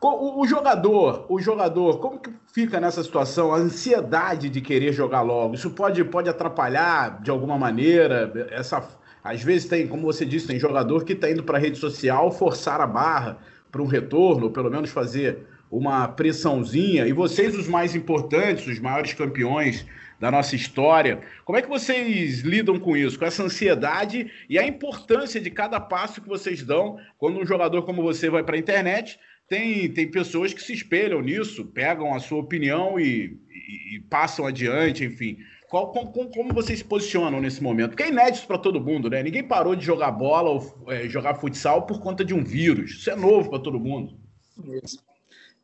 [0.00, 3.54] O, o, jogador, o jogador, como que fica nessa situação?
[3.54, 8.30] A ansiedade de querer jogar logo, isso pode, pode atrapalhar de alguma maneira?
[8.50, 8.86] Essa,
[9.24, 12.30] às vezes tem, como você disse, tem jogador que está indo para a rede social
[12.30, 13.38] forçar a barra
[13.72, 17.06] para um retorno, ou pelo menos fazer uma pressãozinha.
[17.06, 19.86] E vocês, os mais importantes, os maiores campeões
[20.20, 24.66] da nossa história, como é que vocês lidam com isso, com essa ansiedade e a
[24.66, 28.58] importância de cada passo que vocês dão quando um jogador como você vai para a
[28.58, 29.18] internet?
[29.48, 34.46] Tem, tem pessoas que se espelham nisso, pegam a sua opinião e, e, e passam
[34.46, 35.38] adiante, enfim.
[35.74, 37.90] Qual, como, vocês se posicionam nesse momento?
[37.90, 39.20] Porque é inédito para todo mundo, né?
[39.24, 42.92] Ninguém parou de jogar bola ou é, jogar futsal por conta de um vírus.
[42.92, 44.16] Isso é novo para todo mundo.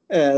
[0.09, 0.33] É,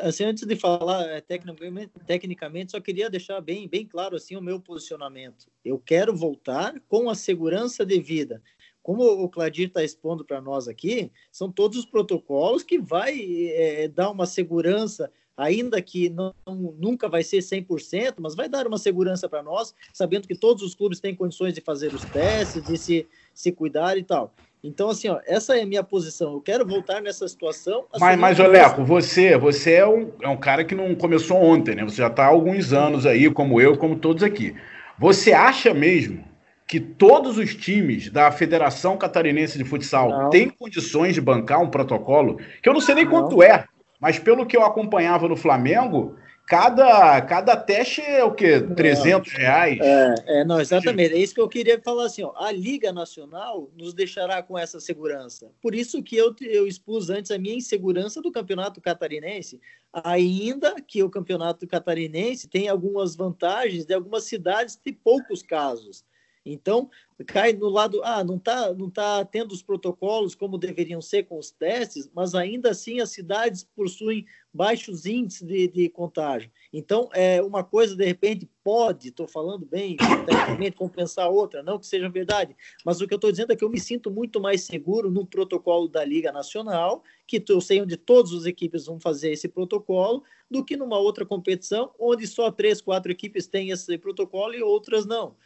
[0.00, 4.40] assim, antes de falar é, tecnicamente, tecnicamente, só queria deixar bem, bem claro assim o
[4.40, 5.48] meu posicionamento.
[5.62, 8.42] Eu quero voltar com a segurança devida.
[8.82, 13.86] Como o Cladir está expondo para nós aqui, são todos os protocolos que vai é,
[13.86, 19.28] dar uma segurança, ainda que não, nunca vai ser 100%, mas vai dar uma segurança
[19.28, 23.06] para nós, sabendo que todos os clubes têm condições de fazer os testes, de se,
[23.32, 24.32] se cuidar e tal.
[24.62, 26.32] Então, assim, ó, essa é a minha posição.
[26.32, 27.84] Eu quero voltar nessa situação.
[28.00, 31.84] Mas, mas Oleco, você, você é um, é um cara que não começou ontem, né?
[31.84, 34.54] Você já está há alguns anos aí, como eu, como todos aqui.
[34.98, 36.24] Você acha mesmo
[36.66, 40.30] que todos os times da Federação Catarinense de Futsal não.
[40.30, 42.38] têm condições de bancar um protocolo?
[42.62, 43.10] Que eu não sei nem não.
[43.10, 43.66] quanto é,
[44.00, 48.60] mas pelo que eu acompanhava no Flamengo, Cada, cada teste é o quê?
[48.60, 49.78] 300 reais?
[49.80, 51.14] É, é, não, exatamente.
[51.14, 52.22] É isso que eu queria falar assim.
[52.22, 55.50] Ó, a Liga Nacional nos deixará com essa segurança.
[55.62, 59.58] Por isso que eu, eu expus antes a minha insegurança do campeonato catarinense,
[59.90, 66.04] ainda que o campeonato catarinense tem algumas vantagens de algumas cidades de poucos casos.
[66.44, 66.90] Então,
[67.26, 71.38] cai no lado, ah, não está não tá tendo os protocolos como deveriam ser com
[71.38, 76.50] os testes, mas ainda assim as cidades possuem baixos índices de, de contágio.
[76.72, 81.86] Então, é uma coisa, de repente, pode, estou falando bem, tecnicamente, compensar outra, não que
[81.86, 82.54] seja verdade,
[82.84, 85.26] mas o que eu estou dizendo é que eu me sinto muito mais seguro no
[85.26, 90.22] protocolo da Liga Nacional, que eu sei onde todas as equipes vão fazer esse protocolo,
[90.50, 95.06] do que numa outra competição, onde só três, quatro equipes têm esse protocolo e outras
[95.06, 95.36] não.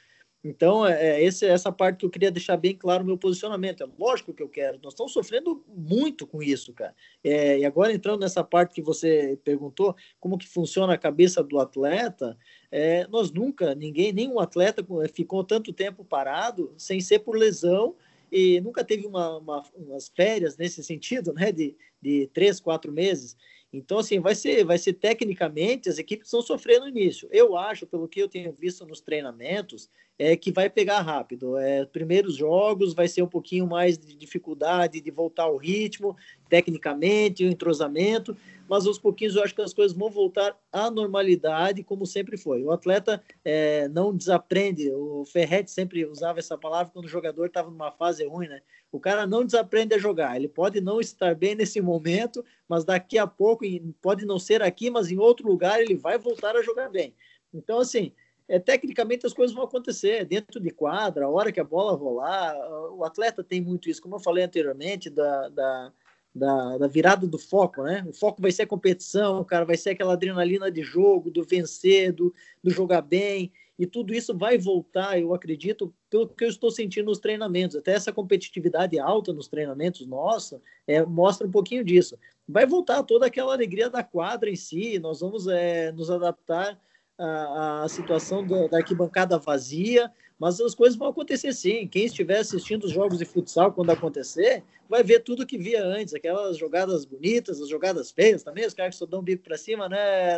[0.49, 3.83] Então, é, é, esse, essa parte que eu queria deixar bem claro o meu posicionamento.
[3.83, 4.81] É lógico que eu quero.
[4.83, 6.95] Nós estamos sofrendo muito com isso, cara.
[7.23, 11.61] É, e agora, entrando nessa parte que você perguntou, como que funciona a cabeça do
[11.61, 12.35] atleta,
[12.73, 14.83] é, nós nunca, ninguém, nenhum atleta
[15.13, 17.95] ficou tanto tempo parado sem ser por lesão
[18.33, 23.37] e nunca teve uma, uma, umas férias nesse sentido, né, de, de três, quatro meses.
[23.71, 27.29] Então, assim, vai ser, vai ser tecnicamente, as equipes estão sofrendo no início.
[27.31, 31.57] Eu acho, pelo que eu tenho visto nos treinamentos, é que vai pegar rápido.
[31.57, 36.17] É, primeiros jogos vai ser um pouquinho mais de dificuldade de voltar ao ritmo,
[36.49, 38.37] tecnicamente, o entrosamento,
[38.69, 42.63] mas aos pouquinhos eu acho que as coisas vão voltar à normalidade, como sempre foi.
[42.65, 47.71] O atleta é, não desaprende, o Ferretti sempre usava essa palavra quando o jogador estava
[47.71, 48.61] numa fase ruim, né?
[48.91, 50.37] O cara não desaprende a jogar.
[50.37, 53.65] Ele pode não estar bem nesse momento, mas daqui a pouco,
[54.01, 57.15] pode não ser aqui, mas em outro lugar, ele vai voltar a jogar bem.
[57.53, 58.13] Então, assim,
[58.49, 62.57] é, tecnicamente as coisas vão acontecer dentro de quadra, a hora que a bola rolar.
[62.93, 65.93] O atleta tem muito isso, como eu falei anteriormente, da, da,
[66.35, 68.05] da, da, virada do foco, né?
[68.09, 72.13] O foco vai ser a competição, cara, vai ser aquela adrenalina de jogo, do vencer,
[72.13, 72.33] do,
[72.65, 77.07] do jogar bem e tudo isso vai voltar, eu acredito, pelo que eu estou sentindo
[77.07, 77.77] nos treinamentos.
[77.77, 82.19] Até essa competitividade alta nos treinamentos nossa é, mostra um pouquinho disso.
[82.49, 86.77] Vai voltar toda aquela alegria da quadra em si, nós vamos é, nos adaptar
[87.19, 91.87] à, à situação da, da arquibancada vazia, mas as coisas vão acontecer sim.
[91.89, 96.15] Quem estiver assistindo os jogos de futsal quando acontecer, vai ver tudo que via antes,
[96.15, 99.59] aquelas jogadas bonitas, as jogadas feias também, os caras que só dão um bico para
[99.59, 100.37] cima, né?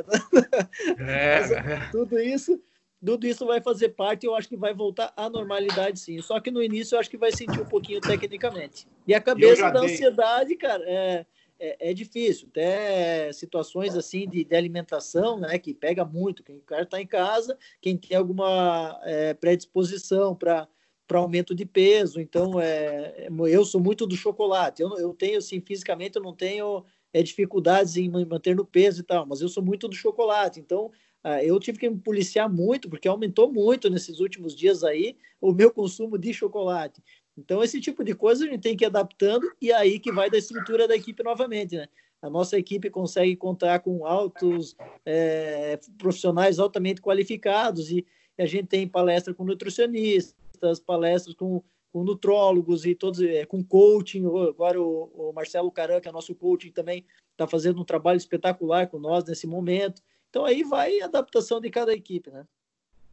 [0.99, 1.41] É.
[1.93, 2.61] tudo isso
[3.03, 6.21] tudo isso vai fazer parte eu acho que vai voltar à normalidade sim.
[6.21, 8.87] Só que no início eu acho que vai sentir um pouquinho tecnicamente.
[9.07, 11.25] E a cabeça da ansiedade, cara, é,
[11.61, 12.49] é, é, difícil.
[12.51, 16.43] Até situações assim de, de, alimentação, né, que pega muito.
[16.43, 20.67] Quem cara está em casa, quem tem alguma é, predisposição para
[21.07, 22.21] para aumento de peso.
[22.21, 24.81] Então, é, eu sou muito do chocolate.
[24.81, 29.03] Eu, eu tenho, assim, fisicamente, eu não tenho é, dificuldades em manter no peso e
[29.03, 30.61] tal, mas eu sou muito do chocolate.
[30.61, 30.93] Então,
[31.23, 35.53] ah, eu tive que me policiar muito, porque aumentou muito nesses últimos dias aí o
[35.53, 37.03] meu consumo de chocolate.
[37.41, 40.31] Então, esse tipo de coisa a gente tem que ir adaptando e aí que vai
[40.31, 41.89] da estrutura da equipe novamente, né?
[42.23, 44.77] A nossa equipe consegue contar com altos
[45.07, 48.07] é, profissionais altamente qualificados e
[48.39, 54.27] a gente tem palestra com nutricionistas, palestras com, com nutrólogos e todos é, com coaching.
[54.27, 58.87] Agora o, o Marcelo Caran, que é nosso coaching, também está fazendo um trabalho espetacular
[58.87, 60.03] com nós nesse momento.
[60.29, 62.47] Então aí vai a adaptação de cada equipe, né?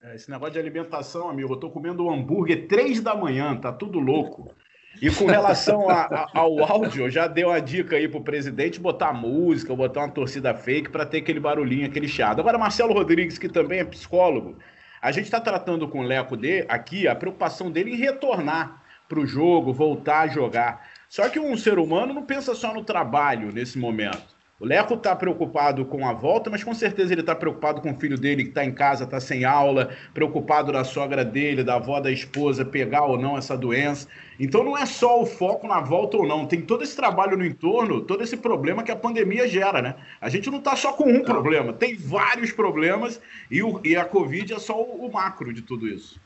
[0.08, 3.74] É, esse negócio de alimentação, amigo, eu tô comendo um hambúrguer três da manhã, tá
[3.74, 4.54] tudo louco.
[5.02, 8.80] E com relação a, a, ao áudio, eu já dei uma dica aí pro presidente
[8.80, 12.40] botar música, botar uma torcida fake para ter aquele barulhinho, aquele chiado.
[12.40, 14.58] Agora, Marcelo Rodrigues, que também é psicólogo,
[15.02, 19.20] a gente está tratando com o Leco de, aqui a preocupação dele em retornar para
[19.20, 20.88] o jogo, voltar a jogar.
[21.10, 24.37] Só que um ser humano não pensa só no trabalho nesse momento.
[24.60, 28.00] O Leco está preocupado com a volta, mas com certeza ele está preocupado com o
[28.00, 32.00] filho dele que está em casa, está sem aula, preocupado da sogra dele, da avó
[32.00, 34.08] da esposa, pegar ou não essa doença.
[34.40, 37.46] Então não é só o foco na volta ou não, tem todo esse trabalho no
[37.46, 39.96] entorno, todo esse problema que a pandemia gera, né?
[40.20, 44.06] A gente não está só com um problema, tem vários problemas e, o, e a
[44.06, 46.20] Covid é só o, o macro de tudo isso.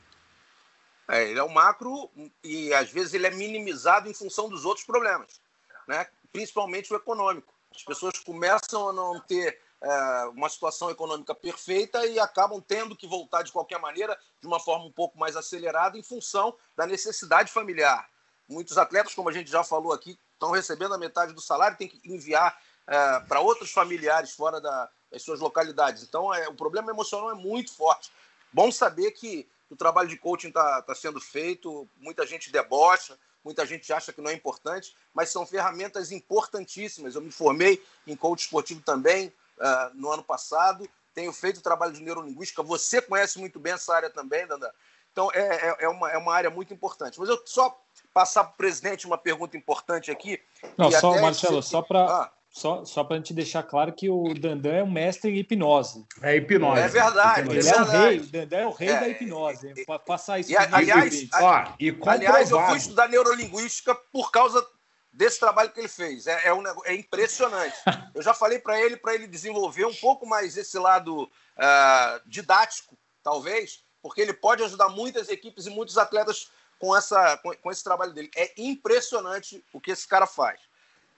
[1.09, 2.09] É, ele é o macro
[2.41, 5.41] e às vezes ele é minimizado em função dos outros problemas,
[5.85, 6.07] né?
[6.31, 7.51] principalmente o econômico.
[7.75, 13.07] As pessoas começam a não ter é, uma situação econômica perfeita e acabam tendo que
[13.07, 17.51] voltar de qualquer maneira, de uma forma um pouco mais acelerada, em função da necessidade
[17.51, 18.07] familiar.
[18.47, 21.87] Muitos atletas, como a gente já falou aqui, estão recebendo a metade do salário, tem
[21.87, 26.03] que enviar é, para outros familiares fora da, das suas localidades.
[26.03, 28.11] Então, é, o problema emocional é muito forte.
[28.51, 33.65] Bom saber que o trabalho de coaching está tá sendo feito, muita gente debocha, muita
[33.65, 37.15] gente acha que não é importante, mas são ferramentas importantíssimas.
[37.15, 39.27] Eu me formei em coach esportivo também
[39.57, 44.09] uh, no ano passado, tenho feito trabalho de neurolinguística, você conhece muito bem essa área
[44.09, 44.73] também, Danda.
[45.11, 47.19] Então, é, é, é, uma, é uma área muito importante.
[47.19, 47.77] Mas eu só
[48.13, 50.41] passar para o presidente uma pergunta importante aqui.
[50.77, 52.05] Não, só, Marcelo, só para.
[52.05, 52.31] Ah.
[52.51, 56.05] Só, só para a gente deixar claro que o Dandan é um mestre em hipnose.
[56.21, 56.81] É hipnose.
[56.81, 57.49] É verdade.
[57.49, 58.17] Ele é, é o rei.
[58.19, 59.73] O Dandan é o rei é, da hipnose.
[59.77, 60.51] É, passar isso.
[60.51, 64.67] E, aliás, a, e aliás, eu fui estudar neurolinguística por causa
[65.13, 66.27] desse trabalho que ele fez.
[66.27, 67.75] É, é, um, é impressionante.
[68.13, 72.97] eu já falei para ele, para ele desenvolver um pouco mais esse lado uh, didático,
[73.23, 77.83] talvez, porque ele pode ajudar muitas equipes e muitos atletas com, essa, com, com esse
[77.83, 78.29] trabalho dele.
[78.35, 80.59] É impressionante o que esse cara faz.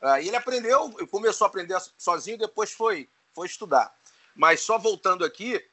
[0.03, 3.95] Uh, ele aprendeu, começou a aprender sozinho, depois foi, foi estudar.
[4.35, 5.65] Mas só voltando aqui,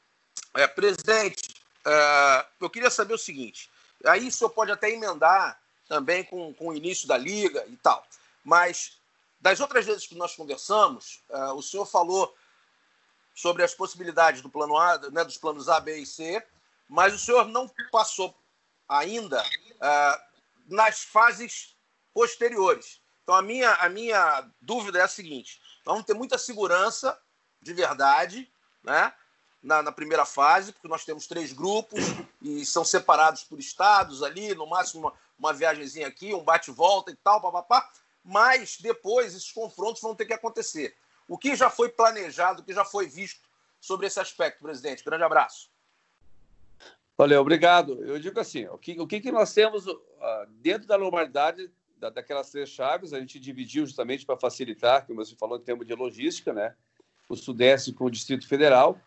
[0.55, 1.53] é, presidente,
[1.85, 3.69] uh, eu queria saber o seguinte:
[4.07, 8.07] aí o senhor pode até emendar também com, com o início da liga e tal,
[8.45, 9.01] mas
[9.41, 12.33] das outras vezes que nós conversamos, uh, o senhor falou
[13.35, 16.41] sobre as possibilidades do plano A, né, dos planos A, B e C,
[16.89, 18.37] mas o senhor não passou
[18.89, 19.43] ainda
[20.69, 21.75] nas fases
[22.13, 23.00] posteriores.
[23.31, 27.17] Então, a minha, a minha dúvida é a seguinte: vamos ter muita segurança
[27.63, 29.15] de verdade, né?
[29.63, 32.01] Na, na, primeira fase, porque nós temos três grupos
[32.43, 37.15] e são separados por estados ali, no máximo uma, uma viagemzinha aqui, um bate-volta e
[37.15, 37.89] tal, papapá.
[38.25, 40.97] Mas depois esses confrontos vão ter que acontecer.
[41.29, 43.49] O que já foi planejado, o que já foi visto
[43.81, 45.05] sobre esse aspecto, presidente?
[45.05, 45.71] Grande abraço.
[47.17, 48.03] Valeu, obrigado.
[48.03, 50.01] Eu digo assim: o que, o que, que nós temos uh,
[50.49, 55.37] dentro da normalidade da, daquelas três chaves, a gente dividiu justamente para facilitar, como você
[55.37, 56.75] falou, em termos de logística, né?
[57.29, 58.99] O Sudeste com o Distrito Federal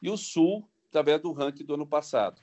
[0.00, 2.40] e o Sul, através do ranking do ano passado.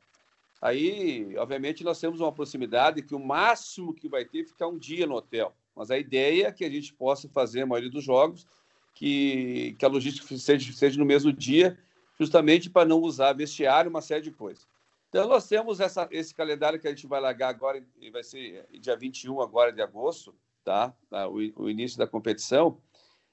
[0.62, 4.78] Aí, obviamente, nós temos uma proximidade que o máximo que vai ter é ficar um
[4.78, 5.54] dia no hotel.
[5.76, 8.46] Mas a ideia é que a gente possa fazer a maioria dos jogos,
[8.94, 11.78] que, que a logística seja, seja no mesmo dia,
[12.20, 14.68] justamente para não usar vestiário, uma série de coisas.
[15.10, 18.96] Então, nós temos essa, esse calendário que a gente vai largar agora, vai ser dia
[18.96, 20.96] 21 agora de agosto, tá?
[21.10, 21.28] tá?
[21.28, 22.80] O, o início da competição.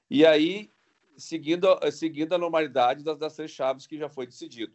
[0.09, 0.71] E aí,
[1.15, 4.73] seguindo, seguindo a normalidade das, das três chaves que já foi decidido.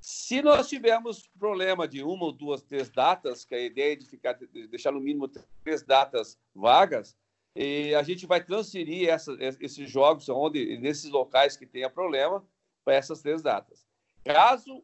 [0.00, 4.04] Se nós tivermos problema de uma ou duas, três datas, que a ideia é de
[4.04, 5.30] ficar, de deixar no mínimo
[5.62, 7.16] três datas vagas,
[7.54, 12.44] e a gente vai transferir essa, esses jogos onde, nesses locais que tenha problema
[12.84, 13.86] para essas três datas.
[14.24, 14.82] Caso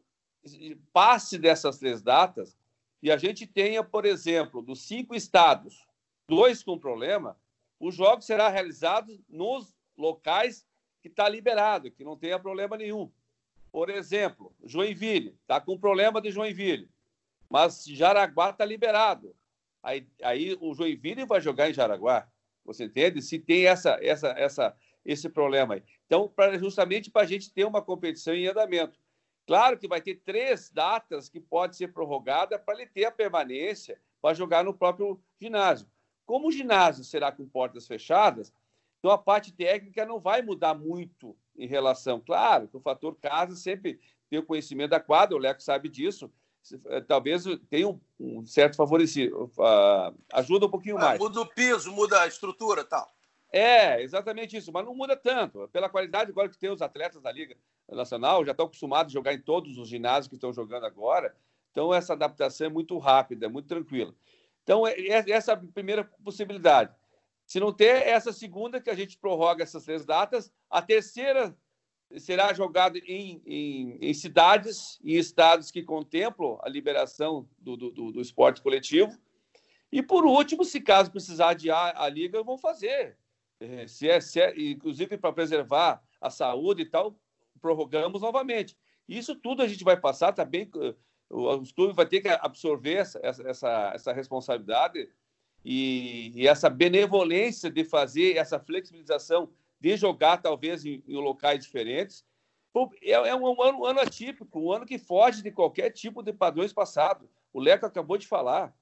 [0.93, 2.57] passe dessas três datas
[3.01, 5.87] e a gente tenha, por exemplo, dos cinco estados,
[6.27, 7.37] dois com problema,
[7.79, 10.67] o jogo será realizado nos locais
[11.01, 13.09] que está liberado, que não tenha problema nenhum.
[13.71, 16.89] Por exemplo, Joinville, está com problema de Joinville,
[17.49, 19.35] mas Jaraguá está liberado.
[19.81, 22.27] aí, aí o Joinville vai jogar em Jaraguá.
[22.65, 23.21] Você entende?
[23.21, 25.83] Se tem essa, essa, essa, esse problema aí.
[26.05, 28.99] Então, pra, justamente para a gente ter uma competição em andamento.
[29.49, 33.99] Claro que vai ter três datas que pode ser prorrogada para ele ter a permanência
[34.21, 35.87] para jogar no próprio ginásio.
[36.23, 38.53] Como o ginásio será com portas fechadas,
[38.99, 42.21] então a parte técnica não vai mudar muito em relação.
[42.23, 46.31] Claro que o fator casa sempre tem o conhecimento da quadra, o Leco sabe disso.
[46.85, 51.19] Eh, talvez tenha um, um certo favorecimento, uh, ajuda um pouquinho ah, mais.
[51.19, 53.11] Muda o piso, muda a estrutura tal.
[53.51, 55.67] É, exatamente isso, mas não muda tanto.
[55.69, 57.55] Pela qualidade agora que tem os atletas da Liga
[57.87, 61.35] Nacional, já estão acostumados a jogar em todos os ginásios que estão jogando agora.
[61.71, 64.13] Então, essa adaptação é muito rápida, é muito tranquila.
[64.63, 66.93] Então, é, é essa é a primeira possibilidade.
[67.45, 71.55] Se não ter essa segunda, que a gente prorroga essas três datas, a terceira
[72.17, 78.21] será jogada em, em, em cidades e estados que contemplam a liberação do, do, do,
[78.21, 79.17] esporte coletivo.
[79.91, 83.17] E, por último, se caso precisar adiar a liga, vão fazer.
[83.59, 87.15] É, se é, se é, inclusive para preservar a saúde e tal,
[87.61, 88.77] prorrogamos novamente.
[89.07, 90.69] Isso tudo a gente vai passar, tá bem,
[91.29, 95.09] os clubes vão ter que absorver essa, essa, essa responsabilidade
[95.63, 99.49] e, e, essa benevolência de fazer essa flexibilização
[99.79, 102.25] de jogar talvez em, em locais diferentes.
[103.01, 106.31] É, é um, ano, um, ano, atípico, um ano que foge de qualquer tipo de
[106.31, 107.29] padrões passado.
[107.51, 108.73] O Leco acabou de falar.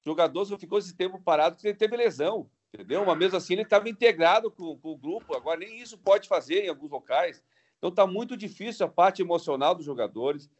[0.00, 3.02] O jogador só ficou esse tempo parado porque teve lesão, entendeu?
[3.02, 5.34] Uma mesmo assim ele estava integrado com, com, o grupo.
[5.36, 7.42] Agora nem isso pode fazer em alguns locais.
[7.78, 10.50] Então está muito difícil a parte emocional dos jogadores,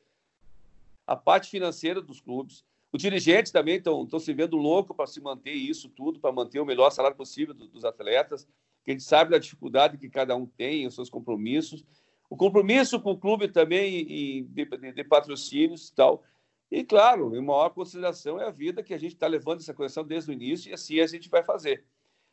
[1.07, 2.65] a parte financeira dos clubes.
[2.93, 6.65] Os dirigentes também estão se vendo louco para se manter isso tudo, para manter o
[6.65, 8.49] melhor salário possível dos atletas,
[8.83, 11.85] que a gente sabe da dificuldade que cada um tem, os seus compromissos.
[12.31, 14.07] O compromisso com o clube também
[14.47, 16.23] de, de, de patrocínios e tal.
[16.71, 20.05] E, claro, em maior consideração é a vida que a gente está levando essa coleção
[20.05, 21.85] desde o início e assim a gente vai fazer.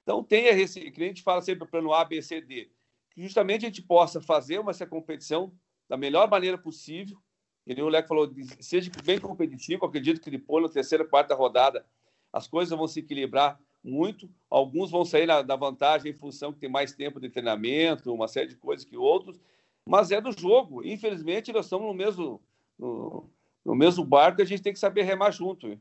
[0.05, 2.69] Então, tenha esse, que a gente fala sempre plano A, B, C, D,
[3.09, 5.51] que justamente a gente possa fazer uma, essa competição
[5.89, 7.17] da melhor maneira possível,
[7.65, 11.83] e o Leco falou, seja bem competitivo, acredito que depois, na terceira, quarta rodada,
[12.31, 14.29] as coisas vão se equilibrar muito.
[14.49, 18.27] Alguns vão sair na, da vantagem em função que tem mais tempo de treinamento, uma
[18.27, 19.39] série de coisas que outros,
[19.83, 20.85] mas é do jogo.
[20.85, 22.39] Infelizmente, nós estamos no mesmo,
[22.77, 23.27] no,
[23.63, 25.79] no mesmo barco e a gente tem que saber remar junto.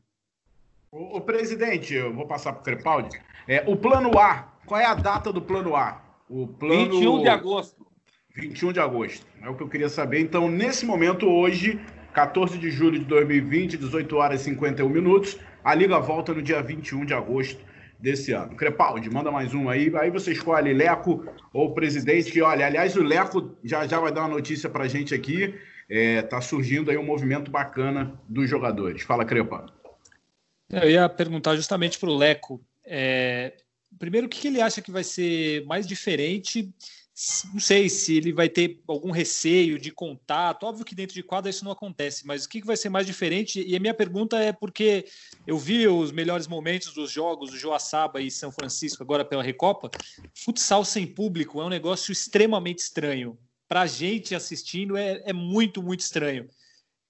[0.95, 3.19] O, o presidente, eu vou passar para o Crepaldi.
[3.45, 6.01] É, o plano A, qual é a data do plano A?
[6.29, 6.89] O plano...
[6.89, 7.85] 21 de agosto.
[8.33, 9.27] 21 de agosto.
[9.41, 10.21] É o que eu queria saber.
[10.21, 11.81] Então, nesse momento, hoje,
[12.13, 16.61] 14 de julho de 2020, 18 horas e 51 minutos, a Liga volta no dia
[16.61, 17.61] 21 de agosto
[17.99, 18.55] desse ano.
[18.55, 19.91] Crepaldi, manda mais um aí.
[19.97, 22.31] Aí você escolhe Leco ou presidente.
[22.31, 25.55] Que, olha, aliás, o Leco já já vai dar uma notícia pra gente aqui.
[25.89, 29.01] É, tá surgindo aí um movimento bacana dos jogadores.
[29.01, 29.65] Fala, Crepa.
[30.69, 32.63] Eu ia perguntar justamente para o Leco.
[32.83, 33.55] É,
[33.97, 36.73] primeiro, o que ele acha que vai ser mais diferente
[37.53, 40.65] não sei se ele vai ter algum receio de contato.
[40.65, 43.63] Óbvio que dentro de quadra isso não acontece, mas o que vai ser mais diferente?
[43.65, 45.05] E a minha pergunta é porque
[45.47, 49.89] eu vi os melhores momentos dos jogos do Joaçaba e São Francisco agora pela Recopa.
[50.33, 53.37] Futsal sem público é um negócio extremamente estranho.
[53.65, 56.49] Para a gente assistindo é, é, muito, muito estranho.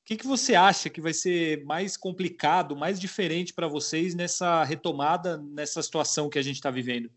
[0.05, 4.63] O que, que você acha que vai ser mais complicado, mais diferente para vocês nessa
[4.63, 7.09] retomada, nessa situação que a gente está vivendo?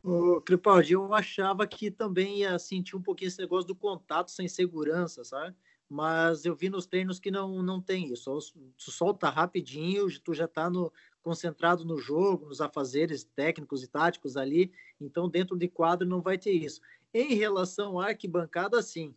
[0.00, 4.46] O Cripaldi, eu achava que também ia sentir um pouquinho esse negócio do contato sem
[4.46, 5.56] segurança, sabe?
[5.90, 8.38] Mas eu vi nos treinos que não, não tem isso.
[8.78, 14.36] Tu solta rapidinho, tu já está no, concentrado no jogo, nos afazeres técnicos e táticos
[14.36, 14.70] ali,
[15.00, 16.80] então dentro de quadro não vai ter isso.
[17.12, 19.12] Em relação à arquibancada, sim.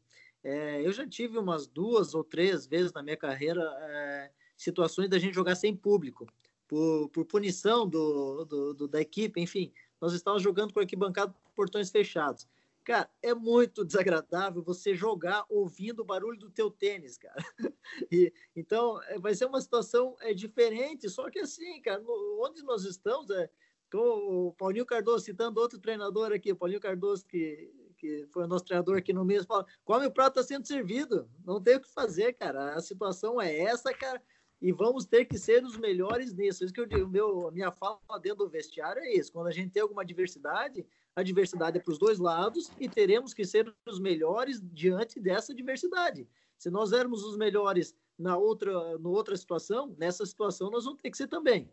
[0.48, 5.20] É, eu já tive umas duas ou três vezes na minha carreira é, situações da
[5.20, 6.26] gente jogar sem público,
[6.68, 11.90] por, por punição do, do, do da equipe, enfim nós estávamos jogando com arquibancada portões
[11.90, 12.48] fechados.
[12.84, 17.44] Cara, é muito desagradável você jogar ouvindo o barulho do teu tênis, cara.
[18.12, 22.62] E, então, é, vai ser uma situação é, diferente, só que assim, cara, no, onde
[22.64, 23.50] nós estamos, é,
[23.90, 28.48] com o Paulinho Cardoso, citando outro treinador aqui, o Paulinho Cardoso, que, que foi o
[28.48, 31.82] nosso treinador aqui no mês, fala, come o prato está sendo servido, não tem o
[31.82, 34.22] que fazer, cara, a situação é essa, cara,
[34.62, 36.64] e vamos ter que ser os melhores nisso.
[36.64, 39.32] Isso que eu digo, meu, minha fala dentro do vestiário é isso.
[39.32, 40.86] Quando a gente tem alguma diversidade,
[41.16, 45.54] a diversidade é para os dois lados e teremos que ser os melhores diante dessa
[45.54, 46.28] diversidade.
[46.58, 51.12] Se nós éramos os melhores na outra, no outra situação, nessa situação nós vamos ter
[51.12, 51.70] que ser também.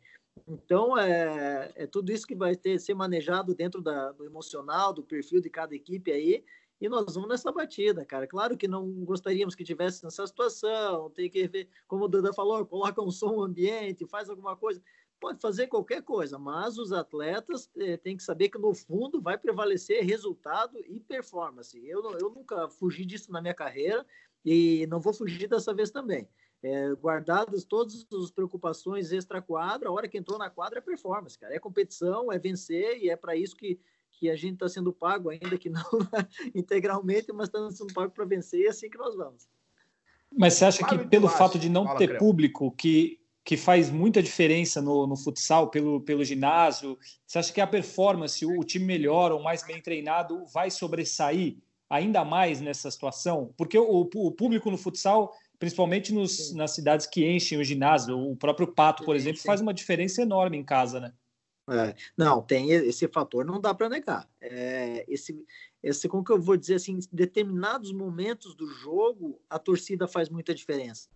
[0.47, 5.03] Então, é, é tudo isso que vai ter ser manejado dentro da, do emocional, do
[5.03, 6.45] perfil de cada equipe aí,
[6.81, 8.27] e nós vamos nessa batida, cara.
[8.27, 12.67] Claro que não gostaríamos que tivesse nessa situação, tem que ver, como o Duda falou,
[12.67, 14.83] coloca um som ambiente, faz alguma coisa.
[15.21, 19.39] Pode fazer qualquer coisa, mas os atletas eh, têm que saber que no fundo vai
[19.39, 21.79] prevalecer resultado e performance.
[21.87, 24.05] Eu, eu nunca fugi disso na minha carreira
[24.45, 26.29] e não vou fugir dessa vez também.
[26.63, 31.55] É, guardadas todas as preocupações extra-quadra, a hora que entrou na quadra é performance, cara.
[31.55, 33.79] É competição, é vencer e é para isso que
[34.19, 35.83] que a gente está sendo pago, ainda que não
[36.55, 39.49] integralmente, mas está sendo pago para vencer e é assim que nós vamos.
[40.37, 44.23] Mas você acha que pelo fato de não Fala, ter público, que, que faz muita
[44.23, 48.85] diferença no, no futsal, pelo, pelo ginásio, você acha que a performance, o, o time
[48.85, 51.57] melhor ou mais bem treinado vai sobressair
[51.89, 53.53] ainda mais nessa situação?
[53.57, 58.37] Porque o, o público no futsal, principalmente nos, nas cidades que enchem o ginásio, o
[58.37, 61.13] próprio Pato, por exemplo, faz uma diferença enorme em casa, né?
[61.71, 64.29] É, não, tem esse fator, não dá para negar.
[64.41, 65.35] É, esse,
[65.83, 70.29] esse, como que eu vou dizer assim, em determinados momentos do jogo, a torcida faz
[70.29, 71.09] muita diferença.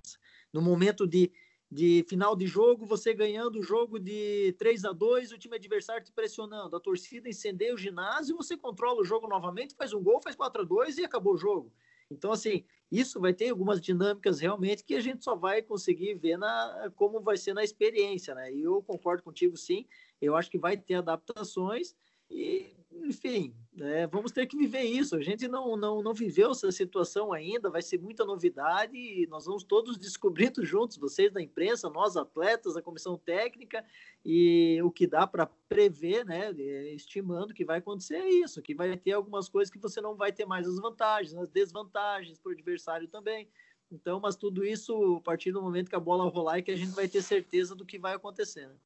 [0.53, 1.31] No momento de,
[1.71, 6.05] de final de jogo, você ganhando o jogo de 3 a 2 o time adversário
[6.05, 10.21] te pressionando, a torcida incendeia o ginásio, você controla o jogo novamente, faz um gol,
[10.23, 11.73] faz 4 a 2 e acabou o jogo.
[12.11, 16.39] Então, assim, isso vai ter algumas dinâmicas realmente que a gente só vai conseguir ver
[16.39, 18.51] na, como vai ser na experiência, né?
[18.51, 19.87] E eu concordo contigo, sim.
[20.21, 21.95] Eu acho que vai ter adaptações
[22.31, 25.17] e, enfim, né, vamos ter que viver isso.
[25.17, 29.47] A gente não, não, não viveu essa situação ainda, vai ser muita novidade e nós
[29.47, 33.85] vamos todos descobrindo juntos, vocês da imprensa, nós atletas, a comissão técnica,
[34.25, 36.51] e o que dá para prever, né,
[36.93, 40.33] estimando que vai acontecer é isso, que vai ter algumas coisas que você não vai
[40.33, 43.49] ter mais as vantagens, as desvantagens para o adversário também.
[43.91, 46.77] Então, mas tudo isso a partir do momento que a bola rolar e que a
[46.77, 48.69] gente vai ter certeza do que vai acontecer.
[48.69, 48.77] Né?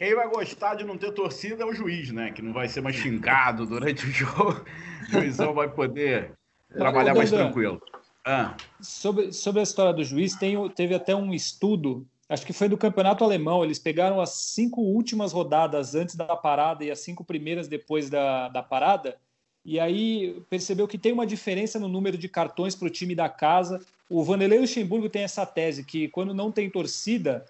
[0.00, 2.30] Quem vai gostar de não ter torcida é o juiz, né?
[2.30, 4.64] Que não vai ser mais xingado durante o jogo.
[5.06, 6.32] O juizão vai poder
[6.72, 7.78] trabalhar mais tranquilo.
[8.24, 8.56] Ah.
[8.80, 12.78] Sobre, sobre a história do juiz, tem, teve até um estudo, acho que foi do
[12.78, 13.62] campeonato alemão.
[13.62, 18.48] Eles pegaram as cinco últimas rodadas antes da parada e as cinco primeiras depois da,
[18.48, 19.18] da parada.
[19.62, 23.28] E aí percebeu que tem uma diferença no número de cartões para o time da
[23.28, 23.82] casa.
[24.08, 27.44] O Vanderlei Luxemburgo tem essa tese que quando não tem torcida,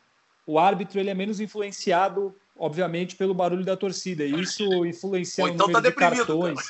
[0.47, 4.25] o árbitro ele é menos influenciado, obviamente, pelo barulho da torcida.
[4.25, 6.61] E isso influencia então no número tá de cartões.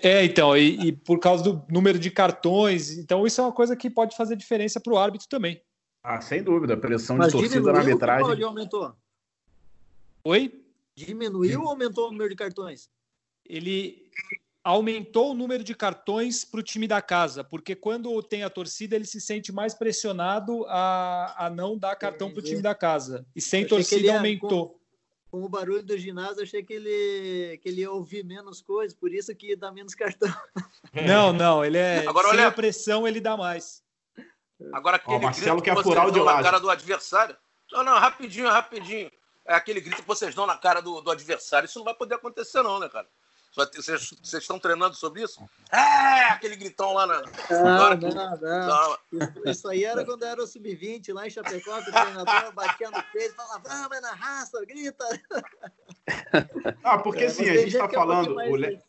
[0.00, 3.74] É, então, e, e, por causa do número de cartões, então isso é uma coisa
[3.74, 5.60] que pode fazer diferença para o árbitro também.
[6.02, 8.44] Ah, sem dúvida, a pressão Mas de torcida na arbitragem.
[8.44, 8.94] aumentou?
[10.22, 10.64] Oi?
[10.94, 12.88] Diminuiu ou aumentou o número de cartões?
[13.44, 14.08] Ele
[14.68, 18.94] aumentou o número de cartões para o time da casa, porque quando tem a torcida,
[18.96, 23.24] ele se sente mais pressionado a, a não dar cartão para o time da casa.
[23.34, 24.78] E sem torcida aumentou.
[25.30, 28.94] Com, com, o barulho do ginásio, achei que ele, que ele ia ouvir menos coisas,
[28.94, 30.28] por isso que dá menos cartão.
[31.06, 32.06] Não, não, ele é.
[32.06, 32.48] Agora, sem olha...
[32.48, 33.82] a pressão, ele dá mais.
[34.72, 37.36] Agora, aquele Ó, Marcelo grito que, que vocês dão na cara do adversário.
[37.72, 39.10] Não, não, rapidinho, rapidinho.
[39.46, 41.66] É aquele grito que vocês dão na cara do, do adversário.
[41.66, 43.06] Isso não vai poder acontecer, não, né, cara?
[43.66, 45.44] Vocês, estão treinando sobre isso?
[45.72, 47.22] É, aquele gritão lá na.
[47.50, 48.98] Não, não, não.
[49.12, 52.90] Isso, isso aí era quando era o sub-20 lá em Chapecó, que o treinador batia
[52.90, 55.04] no peito, falava, vamos, é na raça, grita.
[56.84, 58.36] Ah, porque é, assim, a gente está falando.
[58.36, 58.80] o, Le...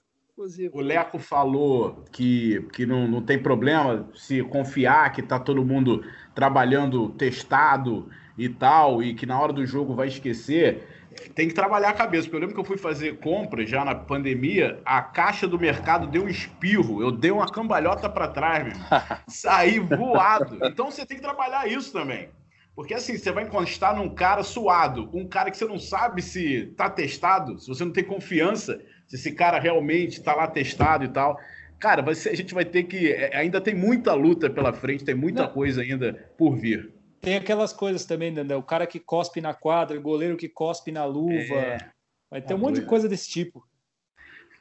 [0.71, 6.03] o Leco falou que, que não, não tem problema se confiar que está todo mundo
[6.35, 10.87] trabalhando testado e tal, e que na hora do jogo vai esquecer
[11.35, 12.23] tem que trabalhar a cabeça.
[12.23, 16.07] Porque eu lembro que eu fui fazer compra já na pandemia, a caixa do mercado
[16.07, 18.75] deu um espirro, eu dei uma cambalhota para trás, meu.
[19.27, 20.59] saí voado.
[20.63, 22.29] Então você tem que trabalhar isso também.
[22.75, 26.73] Porque assim, você vai encostar num cara suado, um cara que você não sabe se
[26.77, 31.07] tá testado, se você não tem confiança se esse cara realmente tá lá testado e
[31.07, 31.39] tal.
[31.79, 33.11] Cara, a gente vai ter que.
[33.11, 35.49] É, ainda tem muita luta pela frente, tem muita não.
[35.49, 36.91] coisa ainda por vir.
[37.21, 38.55] Tem aquelas coisas também, né?
[38.55, 41.55] O cara que cospe na quadra, o goleiro que cospe na luva.
[41.55, 41.91] É,
[42.29, 43.67] Vai ter um monte de coisa desse tipo.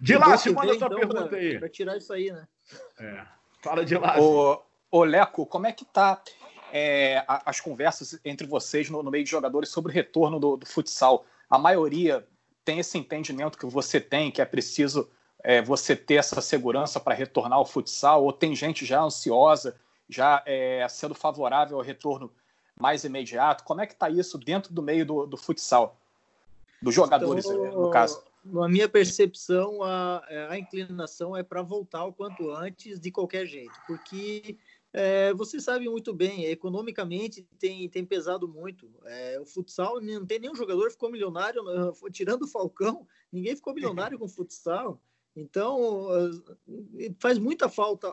[0.00, 1.59] De lá, se manda a tua então, pergunta pra, aí.
[1.59, 2.46] Para tirar isso aí, né?
[2.98, 3.26] É.
[3.62, 4.18] Fala de lá.
[4.20, 6.22] Ô, ô Leco, como é que tá
[6.72, 10.66] é, as conversas entre vocês no, no, meio de jogadores sobre o retorno do, do,
[10.66, 11.26] futsal?
[11.50, 12.26] A maioria
[12.64, 15.11] tem esse entendimento que você tem, que é preciso
[15.42, 19.78] é, você ter essa segurança para retornar ao futsal, ou tem gente já ansiosa,
[20.09, 22.32] já é, sendo favorável ao retorno
[22.81, 23.64] mais imediato?
[23.64, 25.97] Como é que está isso dentro do meio do, do futsal?
[26.81, 28.22] Dos jogadores, então, no caso.
[28.45, 33.74] Na minha percepção, a, a inclinação é para voltar o quanto antes, de qualquer jeito,
[33.87, 34.57] porque
[34.93, 38.89] é, você sabe muito bem, economicamente tem, tem pesado muito.
[39.05, 41.62] É, o futsal, não tem nenhum jogador que ficou milionário,
[42.11, 45.01] tirando o Falcão, ninguém ficou milionário com o futsal.
[45.41, 46.09] Então,
[47.20, 48.09] faz muita falta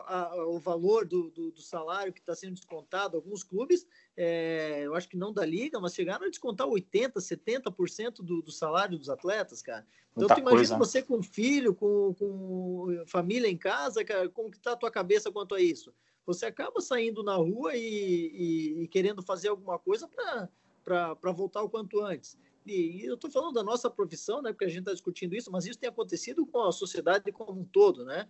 [0.46, 3.16] o valor do, do, do salário que está sendo descontado.
[3.16, 3.84] Alguns clubes,
[4.16, 8.52] é, eu acho que não da liga, mas chegaram a descontar 80%, 70% do, do
[8.52, 9.84] salário dos atletas, cara.
[10.16, 10.78] Então, tu imagina coisa.
[10.78, 15.30] você com filho, com, com família em casa, cara, como que está a tua cabeça
[15.32, 15.92] quanto a isso?
[16.24, 20.08] Você acaba saindo na rua e, e, e querendo fazer alguma coisa
[20.84, 24.68] para voltar o quanto antes e eu estou falando da nossa profissão, né, porque a
[24.68, 28.28] gente está discutindo isso, mas isso tem acontecido com a sociedade como um todo, né?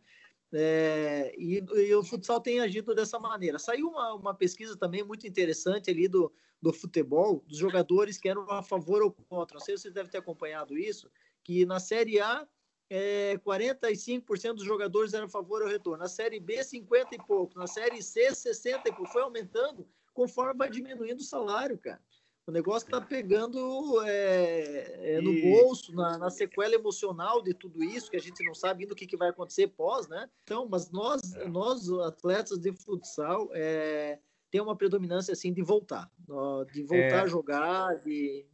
[0.53, 3.59] É, e, e, o futsal tem agido dessa maneira.
[3.59, 6.33] Saiu uma, uma pesquisa também muito interessante ali do,
[6.63, 9.59] do futebol, dos jogadores que eram a favor ou contra.
[9.59, 11.11] Não sei se vocês devem ter acompanhado isso,
[11.43, 12.47] que na Série A,
[12.89, 15.99] é, 45% dos jogadores eram a favor ao retorno.
[15.99, 17.59] Na Série B, 50 e pouco.
[17.59, 19.13] Na Série C, 60 e pouco.
[19.13, 22.01] Foi aumentando conforme vai diminuindo o salário, cara.
[22.47, 25.43] O negócio está pegando é, é, no e...
[25.43, 28.97] bolso, na, na, sequela emocional de tudo isso, que a gente não sabe ainda o
[28.97, 30.31] que, que vai acontecer pós, né?
[30.45, 31.49] Então, mas nós, é.
[31.49, 36.09] nós atletas de futsal, é, tem uma predominância assim de voltar,
[36.73, 37.21] de voltar é.
[37.23, 38.47] a jogar, de,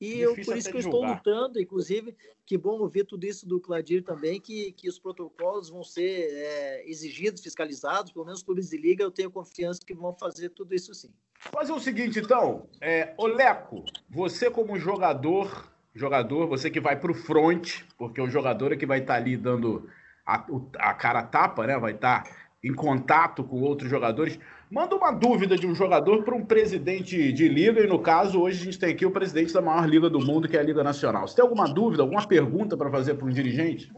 [0.00, 3.58] e eu, por isso que eu estou lutando, inclusive, que bom ouvir tudo isso do
[3.58, 8.76] Cladir também, que, que os protocolos vão ser é, exigidos, fiscalizados, pelo menos clubes de
[8.76, 11.10] liga, eu tenho confiança que vão fazer tudo isso sim.
[11.38, 17.14] Fazer o seguinte, então, é, Oleco, você como jogador, jogador, você que vai para o
[17.14, 19.88] front, porque o jogador é que vai estar tá ali dando
[20.26, 20.44] a,
[20.78, 21.78] a cara tapa, né?
[21.78, 22.30] Vai estar tá
[22.62, 24.38] em contato com outros jogadores.
[24.68, 28.60] Manda uma dúvida de um jogador para um presidente de liga, e no caso, hoje
[28.60, 30.82] a gente tem aqui o presidente da maior liga do mundo, que é a Liga
[30.82, 31.28] Nacional.
[31.28, 33.92] Você tem alguma dúvida, alguma pergunta para fazer para um dirigente?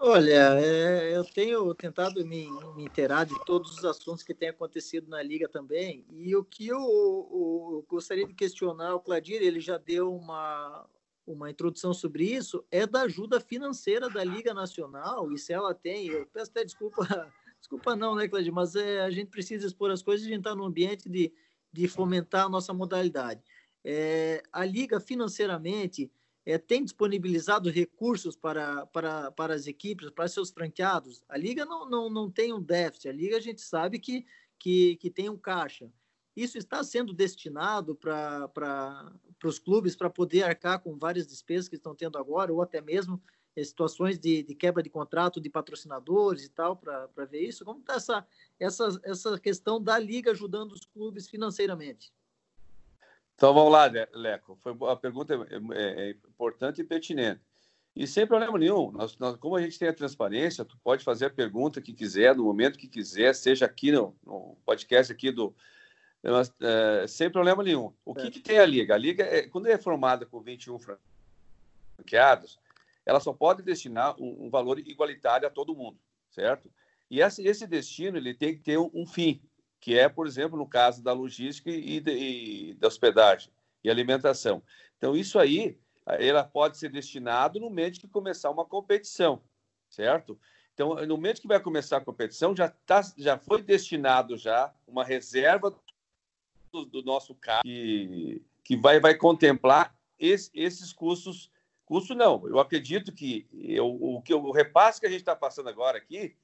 [0.00, 5.08] Olha, é, eu tenho tentado me, me inteirar de todos os assuntos que têm acontecido
[5.08, 9.78] na liga também, e o que eu, eu gostaria de questionar o Cladir, ele já
[9.78, 10.84] deu uma,
[11.24, 16.08] uma introdução sobre isso, é da ajuda financeira da Liga Nacional, e se ela tem,
[16.08, 17.28] eu peço até desculpa
[17.60, 18.52] Desculpa não, né, Cláudio?
[18.52, 21.32] Mas é, a gente precisa expor as coisas a gente está no ambiente de,
[21.72, 23.42] de fomentar a nossa modalidade.
[23.84, 26.10] É, a Liga, financeiramente,
[26.44, 31.22] é, tem disponibilizado recursos para, para, para as equipes, para seus franqueados.
[31.28, 34.24] A Liga não, não, não tem um déficit, a Liga a gente sabe que,
[34.58, 35.92] que, que tem um caixa.
[36.34, 39.12] Isso está sendo destinado para
[39.44, 43.20] os clubes para poder arcar com várias despesas que estão tendo agora, ou até mesmo
[43.64, 47.64] situações de, de, quebra de contrato de patrocinadores e tal, para ver isso?
[47.64, 48.26] Como está essa,
[48.58, 52.12] essa, essa questão da liga ajudando os clubes financeiramente?
[53.38, 54.58] Então vamos lá, Leco.
[54.60, 55.36] Foi, a pergunta é,
[55.78, 57.40] é, é, importante e pertinente.
[57.94, 61.26] E sem problema nenhum, nós, nós, como a gente tem a transparência, tu pode fazer
[61.26, 65.54] a pergunta que quiser, no momento que quiser, seja aqui no, no podcast aqui do.
[66.22, 67.92] Nós, é, sem problema nenhum.
[68.04, 68.94] O que, que, tem a Liga?
[68.94, 70.76] A Liga, é, quando é formada com 21
[71.96, 72.58] franqueados,
[73.08, 75.98] ela só pode destinar um, um valor igualitário a todo mundo,
[76.30, 76.70] certo?
[77.10, 79.40] E esse, esse, destino ele tem que ter um, um, fim,
[79.80, 83.50] que é, por exemplo, no caso da logística e, de, e da hospedagem
[83.82, 84.62] e alimentação.
[84.98, 89.40] Então, isso aí, ela pode ser destinado no momento que começar uma competição,
[89.88, 90.38] certo?
[90.74, 95.02] Então, no momento que vai começar a competição, já, tá, já foi destinado já uma
[95.02, 95.74] reserva
[96.70, 101.50] do, do nosso carro que, que vai, vai contemplar esse, esses custos
[101.88, 102.46] Custo não.
[102.46, 106.36] Eu acredito que eu, o, que o repasse que a gente está passando agora aqui,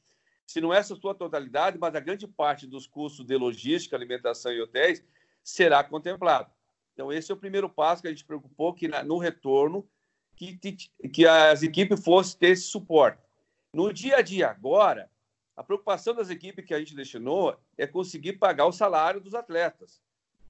[0.46, 4.50] se não é essa sua totalidade, mas a grande parte dos custos de logística, alimentação
[4.50, 5.04] e hotéis
[5.42, 6.50] será contemplado.
[6.94, 9.86] Então, esse é o primeiro passo que a gente preocupou que no retorno
[10.34, 10.58] que,
[11.12, 13.18] que as equipes fossem ter esse suporte.
[13.70, 15.10] No dia a dia agora,
[15.54, 20.00] a preocupação das equipes que a gente destinou é conseguir pagar o salário dos atletas.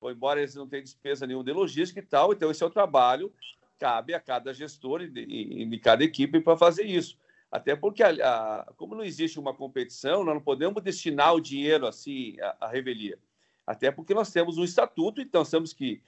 [0.04, 3.32] embora eles não tenham despesa nenhuma de logística e tal, então esse é o trabalho
[3.78, 7.18] cabe a cada gestor e de, de cada equipe para fazer isso.
[7.50, 11.86] Até porque, a, a, como não existe uma competição, nós não podemos destinar o dinheiro
[11.86, 13.18] assim à, à revelia.
[13.66, 16.02] Até porque nós temos um estatuto, então temos que,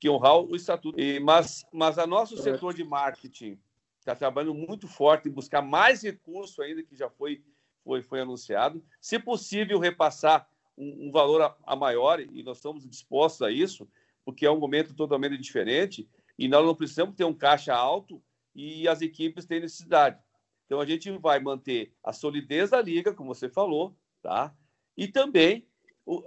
[0.00, 0.98] que honrar o estatuto.
[0.98, 3.58] E, mas, mas a nosso setor de marketing
[3.98, 7.42] está trabalhando muito forte em buscar mais recurso ainda que já foi,
[7.84, 8.82] foi, foi anunciado.
[9.00, 13.88] Se possível, repassar um, um valor a, a maior, e nós estamos dispostos a isso,
[14.24, 16.08] porque é um momento totalmente diferente
[16.38, 18.22] e nós não precisamos ter um caixa alto
[18.54, 20.18] e as equipes têm necessidade.
[20.66, 24.54] Então a gente vai manter a solidez da liga, como você falou, tá?
[24.96, 25.66] E também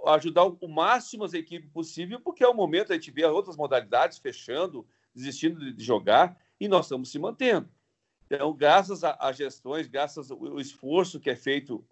[0.08, 4.18] ajudar o máximo as equipes possível, porque é o momento a gente vê outras modalidades
[4.18, 7.70] fechando, desistindo de jogar, e nós estamos se mantendo.
[8.26, 11.84] Então, graças a, gestões, graças ao esforço que é feito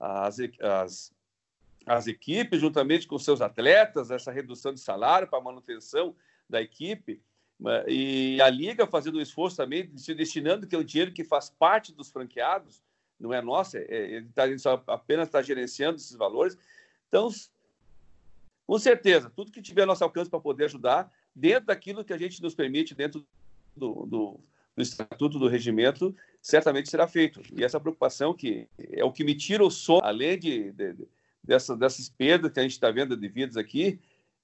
[0.00, 1.14] as,
[1.86, 6.16] as equipes, juntamente com seus atletas, essa redução de salário para manutenção
[6.48, 7.20] da equipe,
[7.88, 11.50] E a Liga fazendo um esforço também, se destinando que é o dinheiro que faz
[11.50, 12.82] parte dos franqueados,
[13.18, 16.56] não é nosso, é, é ele, tá, ele só apenas está gerenciando esses valores.
[17.08, 17.28] Então,
[18.66, 22.40] com certeza, tudo que tiver nosso alcance para poder ajudar, dentro daquilo que a gente
[22.40, 23.26] nos permite, dentro
[23.76, 24.40] do, do,
[24.76, 27.42] do estatuto do regimento, certamente será feito.
[27.52, 31.08] E essa preocupação que é o que me tira o som, além de, de, de
[31.42, 33.98] dessa, dessas perdas que a gente está vendo de vidas aqui,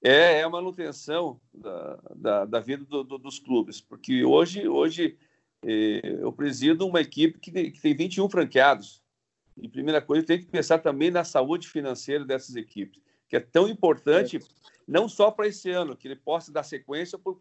[0.07, 3.81] é, é a manutenção da, da, da vida do, do, dos clubes.
[3.81, 5.17] Porque hoje, hoje
[5.63, 9.03] eh, eu presido uma equipe que tem, que tem 21 franqueados.
[9.57, 13.67] E primeira coisa, tem que pensar também na saúde financeira dessas equipes, que é tão
[13.67, 14.37] importante,
[14.87, 17.33] não só para esse ano, que ele possa dar sequência para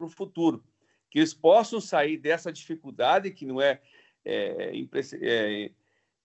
[0.00, 0.64] o futuro,
[1.10, 3.80] que eles possam sair dessa dificuldade, que não é,
[4.24, 4.72] é,
[5.22, 5.70] é,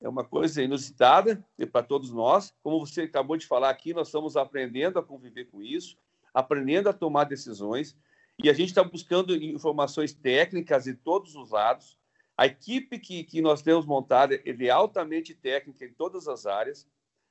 [0.03, 2.53] é uma coisa inusitada para todos nós.
[2.61, 5.97] Como você acabou de falar aqui, nós estamos aprendendo a conviver com isso,
[6.33, 7.95] aprendendo a tomar decisões,
[8.43, 11.97] e a gente está buscando informações técnicas de todos os lados.
[12.37, 16.85] A equipe que, que nós temos montada é altamente técnica em todas as áreas,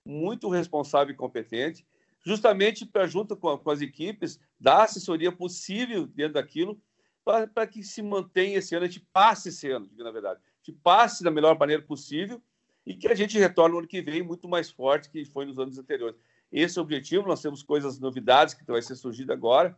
[0.07, 1.87] muito responsável e competente,
[2.25, 6.81] justamente para, junto com, com, as equipes, dar assessoria possível dentro daquilo,
[7.23, 10.79] para que se mantenha esse ano, a gente passe esse ano, na verdade, a gente
[10.83, 12.43] passe da melhor maneira possível
[12.87, 15.59] e que a gente retorne no ano que vem muito mais forte que foi nos
[15.59, 16.17] anos anteriores.
[16.51, 19.77] Esse é o objetivo, nós temos coisas, novidades que vai ser surgido agora,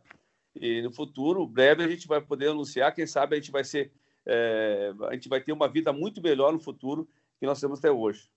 [0.55, 3.91] e no futuro, breve, a gente vai poder anunciar, quem sabe a gente vai ser,
[4.25, 7.07] é, a gente vai ter uma vida muito melhor no futuro
[7.39, 8.29] que nós temos até hoje.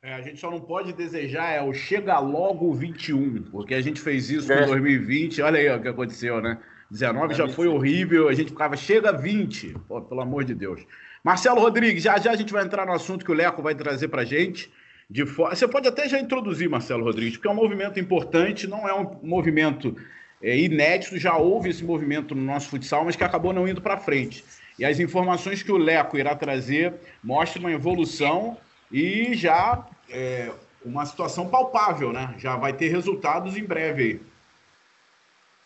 [0.00, 4.00] É, a gente só não pode desejar é o chega logo 21, porque a gente
[4.00, 4.62] fez isso é.
[4.62, 6.58] em 2020, olha aí o que aconteceu, né?
[6.90, 10.80] 19 já foi horrível, a gente ficava chega 20, Pô, pelo amor de Deus.
[11.22, 14.08] Marcelo Rodrigues, já já a gente vai entrar no assunto que o Leco vai trazer
[14.08, 14.72] para gente.
[15.10, 15.48] De for...
[15.50, 19.18] Você pode até já introduzir, Marcelo Rodrigues, porque é um movimento importante, não é um
[19.22, 19.96] movimento
[20.42, 23.96] é, inédito, já houve esse movimento no nosso futsal, mas que acabou não indo para
[23.96, 24.44] frente.
[24.78, 28.56] E as informações que o Leco irá trazer mostram uma evolução
[28.92, 30.52] e já é,
[30.84, 32.34] uma situação palpável, né?
[32.38, 34.20] Já vai ter resultados em breve aí.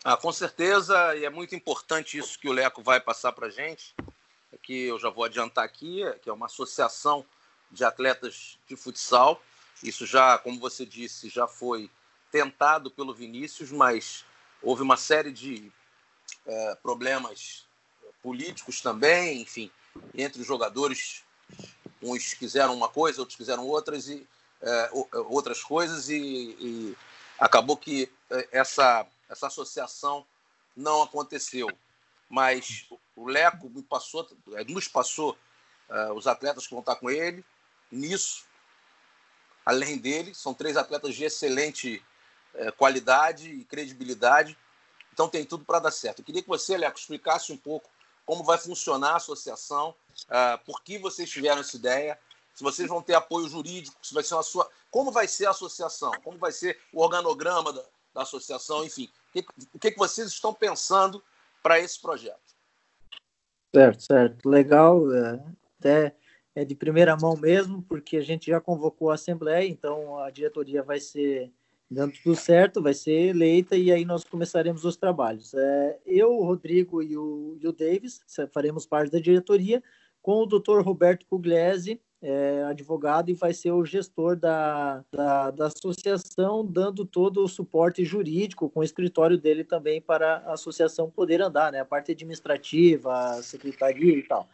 [0.03, 3.49] Ah, com certeza, e é muito importante isso que o Leco vai passar para a
[3.49, 3.95] gente,
[4.61, 7.25] que eu já vou adiantar aqui, que é uma associação
[7.71, 9.41] de atletas de futsal.
[9.83, 11.89] Isso já, como você disse, já foi
[12.31, 14.25] tentado pelo Vinícius, mas
[14.61, 15.71] houve uma série de
[16.45, 17.65] é, problemas
[18.21, 19.69] políticos também, enfim,
[20.13, 21.23] entre os jogadores,
[22.01, 24.27] uns quiseram uma coisa, outros quiseram outras e
[24.61, 24.89] é,
[25.27, 26.97] outras coisas e, e,
[27.37, 30.25] acabou que é, essa essa associação
[30.75, 31.67] não aconteceu.
[32.33, 35.37] Mas o Leco me passou, é, nos passou
[35.87, 37.45] uh, os atletas que vão estar com ele
[37.91, 38.45] nisso.
[39.63, 42.03] Além dele, são três atletas de excelente
[42.55, 44.57] é, qualidade e credibilidade.
[45.13, 46.19] Então tem tudo para dar certo.
[46.19, 47.87] Eu queria que você, Leco, explicasse um pouco
[48.25, 52.19] como vai funcionar a associação, uh, por que vocês tiveram essa ideia,
[52.55, 54.67] se vocês vão ter apoio jurídico, se vai ser uma sua.
[54.89, 56.11] Como vai ser a associação?
[56.23, 59.07] Como vai ser o organograma da, da associação, enfim.
[59.71, 61.23] O que, que vocês estão pensando
[61.63, 62.53] para esse projeto?
[63.73, 64.47] Certo, certo.
[64.47, 65.11] Legal.
[65.11, 65.43] É,
[65.79, 66.15] até
[66.55, 70.83] é de primeira mão mesmo, porque a gente já convocou a Assembleia, então a diretoria
[70.83, 71.51] vai ser
[71.89, 75.53] dando tudo certo, vai ser eleita e aí nós começaremos os trabalhos.
[75.53, 79.81] É, eu, o Rodrigo e o, e o Davis faremos parte da diretoria,
[80.21, 80.81] com o Dr.
[80.81, 87.43] Roberto Pugliese, é, advogado, e vai ser o gestor da, da, da, associação, dando todo
[87.43, 91.81] o suporte jurídico, com o escritório dele também para a associação poder andar, né?
[91.81, 94.47] a parte administrativa, secretaria e tal.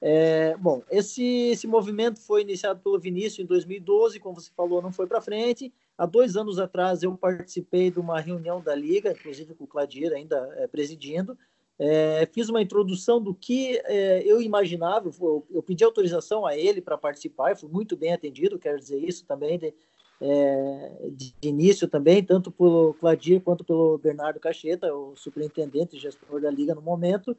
[0.00, 4.92] É, bom, esse, esse movimento foi iniciado pelo Vinícius em 2012, como você falou, não
[4.92, 5.72] foi para frente.
[5.98, 10.12] Há dois anos atrás eu participei de uma reunião da Liga, inclusive com o Cladir
[10.12, 11.36] ainda é, presidindo.
[11.82, 16.82] É, fiz uma introdução do que é, eu imaginava, eu, eu, pedi autorização a ele
[16.82, 19.72] para participar, fui muito bem atendido, quero dizer isso também, de,
[20.20, 26.38] é, de, início também, tanto pelo Cladir quanto pelo Bernardo Cacheta, o superintendente e gestor
[26.38, 27.34] da Liga no momento.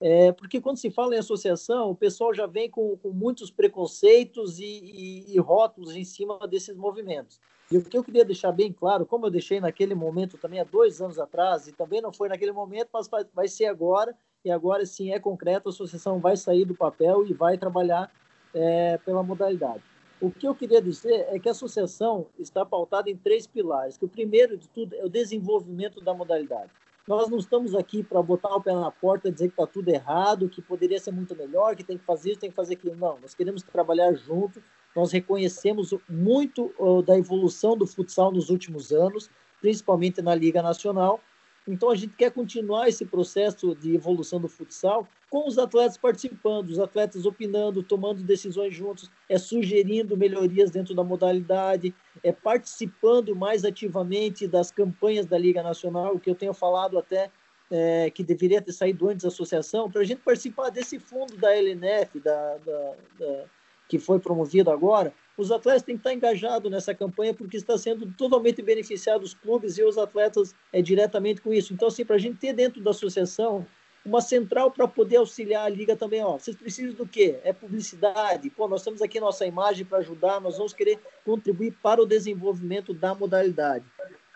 [0.00, 4.58] É, porque quando se fala em associação, o pessoal já vem com, com muitos preconceitos
[4.58, 7.38] e, e, e, rótulos em cima desses movimentos.
[7.70, 10.64] E o que eu queria deixar bem claro, como eu deixei naquele momento também há
[10.64, 14.84] dois anos atrás, e também não foi naquele momento, mas vai, ser agora, e agora
[14.84, 18.12] sim é concreto, a associação vai sair do papel e vai trabalhar
[18.54, 19.82] é, pela modalidade.
[20.20, 24.04] O que eu queria dizer é que a associação está pautada em três pilares, que
[24.04, 26.70] o primeiro de tudo é o desenvolvimento da modalidade.
[27.06, 29.88] Nós não estamos aqui para botar o pé na porta e dizer que está tudo
[29.90, 32.96] errado, que poderia ser muito melhor, que tem que fazer isso, tem que fazer aquilo.
[32.96, 34.62] Não, nós queremos trabalhar junto.
[34.94, 36.72] Nós reconhecemos muito
[37.04, 39.28] da evolução do futsal nos últimos anos,
[39.60, 41.20] principalmente na Liga Nacional,
[41.66, 46.68] Então a gente quer continuar esse processo de evolução do futsal com os atletas participando,
[46.68, 53.64] os atletas opinando, tomando decisões juntos, é sugerindo melhorias dentro da modalidade, é participando mais
[53.64, 57.30] ativamente das campanhas da Liga Nacional, o que eu tenho falado até
[57.70, 61.56] é, que deveria ter saído antes da associação, para a gente participar desse fundo da
[61.56, 63.44] LNF, da, da, da,
[63.88, 68.06] que foi promovido agora, os atletas têm que estar engajados nessa campanha porque está sendo
[68.12, 71.74] totalmente beneficiado os clubes e os atletas é, diretamente com isso.
[71.74, 73.66] Então, assim, para a gente ter dentro da associação
[74.04, 76.22] uma central para poder auxiliar a liga também.
[76.22, 77.38] Ó, vocês precisam do quê?
[77.42, 78.50] É publicidade.
[78.50, 82.92] Pô, nós temos aqui nossa imagem para ajudar, nós vamos querer contribuir para o desenvolvimento
[82.92, 83.84] da modalidade.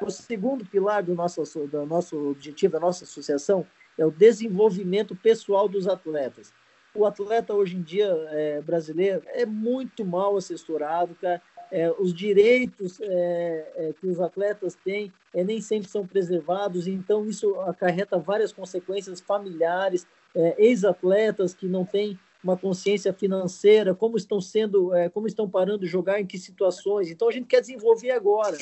[0.00, 3.66] O segundo pilar do nosso, do nosso objetivo, da nossa associação,
[3.98, 6.52] é o desenvolvimento pessoal dos atletas.
[6.98, 11.40] O atleta hoje em dia é, brasileiro é muito mal assessorado, cara.
[11.70, 17.24] É, os direitos é, é, que os atletas têm é, nem sempre são preservados, então
[17.24, 24.40] isso acarreta várias consequências familiares, é, ex-atletas que não têm uma consciência financeira, como estão
[24.40, 27.10] sendo, como estão parando de jogar, em que situações.
[27.10, 28.56] Então a gente quer desenvolver agora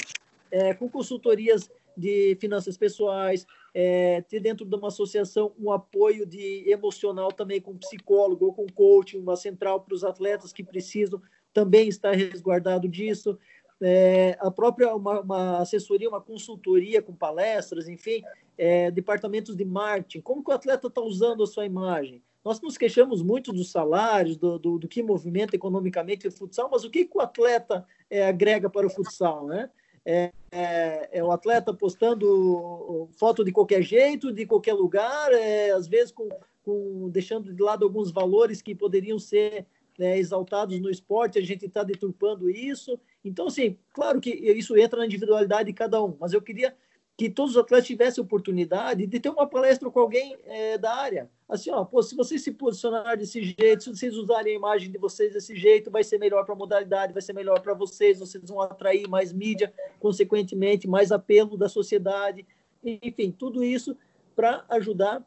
[0.79, 3.47] com consultorias de finanças pessoais,
[3.79, 8.65] é, ter dentro de uma associação um apoio de emocional também com psicólogo ou com
[8.65, 11.21] coaching, uma central para os atletas que precisam
[11.53, 13.39] também estar resguardado disso.
[13.79, 18.23] É, a própria uma, uma, assessoria, uma consultoria com palestras, enfim,
[18.57, 22.23] é, departamentos de marketing, como que o atleta está usando a sua imagem?
[22.43, 26.83] Nós nos queixamos muito dos salários, do, do, do que movimenta economicamente o futsal, mas
[26.83, 29.69] o que, que o atleta é, agrega para o futsal, né?
[30.09, 36.13] É, é, o atleta postando foto de qualquer jeito, de qualquer lugar, é, às vezes
[36.13, 36.29] com,
[36.63, 39.67] com, deixando de lado alguns valores que poderiam ser
[39.99, 43.01] né, exaltados no esporte, a gente está deturpando isso.
[43.25, 46.77] Então, assim, claro que isso entra na individualidade de cada um, mas eu queria
[47.17, 51.31] que todos os atletas tivessem oportunidade de ter uma palestra com alguém é, da área.
[51.49, 54.99] Assim, ó, pô, se vocês se posicionarem desse jeito, se vocês usarem a imagem de
[54.99, 58.45] vocês desse jeito, vai ser melhor para a modalidade, vai ser melhor para vocês, vocês
[58.47, 62.45] vão atrair mais mídia, consequentemente, mais apelo da sociedade.
[62.85, 63.97] Enfim, tudo isso
[64.35, 65.25] para ajudar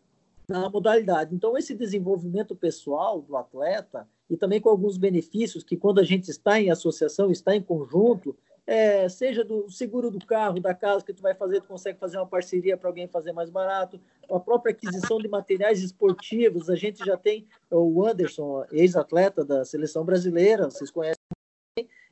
[0.48, 1.34] na modalidade.
[1.34, 6.30] Então, esse desenvolvimento pessoal do atleta e também com alguns benefícios que, quando a gente
[6.30, 8.36] está em associação, está em conjunto,
[8.70, 12.18] é, seja do seguro do carro, da casa que tu vai fazer, tu consegue fazer
[12.18, 14.00] uma parceria para alguém fazer mais barato,
[14.30, 20.06] a própria aquisição de materiais esportivos, a gente já tem o Anderson, ex-atleta da seleção
[20.06, 21.18] brasileira, vocês conhecem,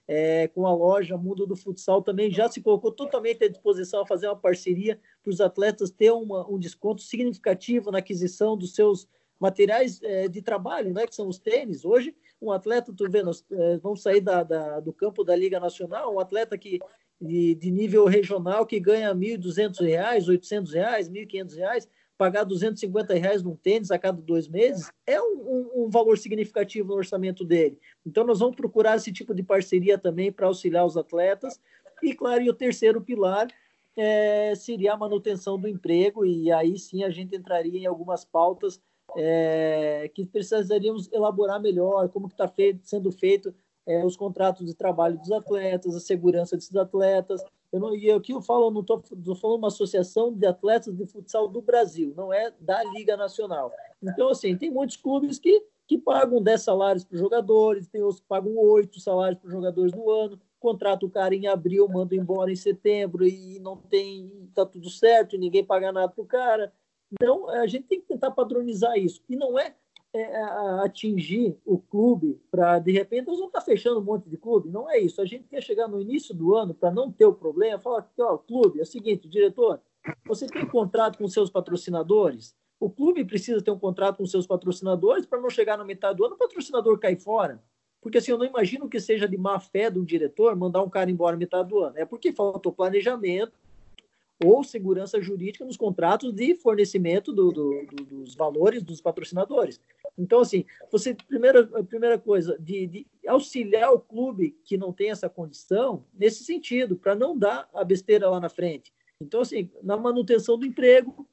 [0.08, 4.08] é, com a loja Mundo do Futsal também já se colocou totalmente à disposição a
[4.08, 9.08] fazer uma parceria para os atletas ter um desconto significativo na aquisição dos seus
[9.40, 11.86] materiais é, de trabalho, né, que são os tênis.
[11.86, 16.14] Hoje, um atleta, tu nós é, vamos sair da, da, do campo da Liga Nacional,
[16.14, 16.80] um atleta que
[17.20, 23.44] de, de nível regional que ganha R$ 1.200, R$ 800, R$ 1.500, pagar 250 reais
[23.44, 27.80] num tênis a cada dois meses é um, um, um, valor significativo no orçamento dele.
[28.06, 31.60] Então, nós vamos procurar esse tipo de parceria também para auxiliar os atletas.
[32.02, 33.48] E, claro, e o terceiro pilar
[33.96, 38.80] é, seria a manutenção do emprego, e aí sim a gente entraria em algumas pautas
[39.16, 42.52] é, que precisaríamos elaborar melhor, como está
[42.84, 43.54] sendo feito
[43.86, 47.42] é, os contratos de trabalho dos atletas, a segurança desses atletas.
[47.72, 49.02] Eu não, e aqui eu falo, não estou
[49.36, 53.72] falando uma associação de atletas de futsal do Brasil, não é da Liga Nacional.
[54.04, 58.20] Então, assim, tem muitos clubes que, que pagam 10 salários para os jogadores, tem outros
[58.20, 62.16] que pagam 8 salários para os jogadores no ano, contrata o cara em abril, manda
[62.16, 66.74] embora em setembro e não tem, está tudo certo, ninguém paga nada para o cara.
[67.12, 69.22] Então, a gente tem que tentar padronizar isso.
[69.30, 69.76] E não é,
[70.14, 70.42] é
[70.84, 74.70] atingir o clube para, de repente, nós vamos estar fechando um monte de clube.
[74.70, 75.22] Não é isso.
[75.22, 78.22] A gente quer chegar no início do ano para não ter o problema, falar que,
[78.22, 79.82] ó, clube, é o seguinte, diretor,
[80.26, 82.56] você tem contrato com seus patrocinadores?
[82.80, 86.26] O clube precisa ter um contrato com seus patrocinadores para não chegar na metade do
[86.26, 87.62] ano o patrocinador cair fora.
[88.02, 91.10] Porque assim, eu não imagino que seja de má fé do diretor mandar um cara
[91.10, 91.98] embora metade do ano.
[91.98, 93.52] É porque faltou planejamento,
[94.44, 99.80] ou segurança jurídica nos contratos de fornecimento do, do, do, dos valores dos patrocinadores.
[100.18, 105.30] Então, assim, você, primeira, primeira coisa, de, de, auxiliar o clube que não tem essa
[105.30, 108.94] condição, nesse sentido, para não dar a besteira lá na frente.
[109.22, 111.28] Então, assim, na manutenção do emprego,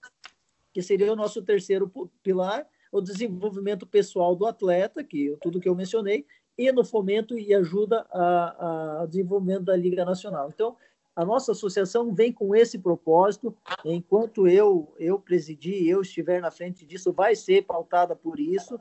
[0.73, 1.91] que seria o nosso terceiro
[2.23, 6.27] pilar, o desenvolvimento pessoal do atleta, que tudo que eu mencionei,
[6.57, 10.51] e no fomento e ajuda ao desenvolvimento da Liga Nacional.
[10.55, 10.77] Então,
[11.17, 13.57] a nossa associação vem com esse propósito.
[13.85, 18.79] Enquanto eu eu presidir, eu estiver na frente disso, vai ser pautada por isso.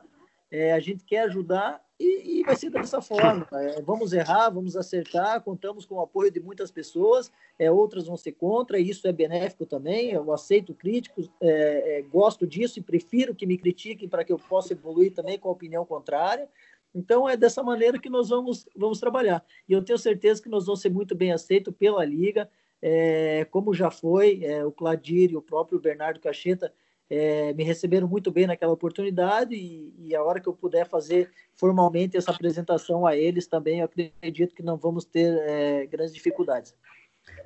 [0.53, 3.47] é, a gente quer ajudar e, e vai ser dessa forma.
[3.53, 8.15] É, vamos errar, vamos acertar, contamos com o apoio de muitas pessoas, é, outras vão
[8.15, 10.11] ser contra, e isso é benéfico também.
[10.11, 14.37] Eu aceito críticos, é, é, gosto disso e prefiro que me critiquem para que eu
[14.37, 16.47] possa evoluir também com a opinião contrária.
[16.93, 19.43] Então, é dessa maneira que nós vamos, vamos trabalhar.
[19.67, 22.49] E eu tenho certeza que nós vamos ser muito bem aceitos pela Liga,
[22.81, 26.73] é, como já foi é, o Cladir e o próprio Bernardo Cacheta
[27.09, 31.29] é, me receberam muito bem naquela oportunidade e, e, a hora que eu puder fazer
[31.55, 36.75] formalmente essa apresentação a eles também, eu acredito que não vamos ter é, grandes dificuldades.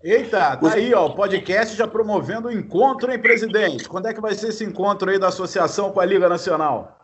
[0.03, 3.87] Eita, tá aí, ó, o podcast já promovendo o encontro, hein, presidente?
[3.87, 6.96] Quando é que vai ser esse encontro aí da associação com a Liga Nacional?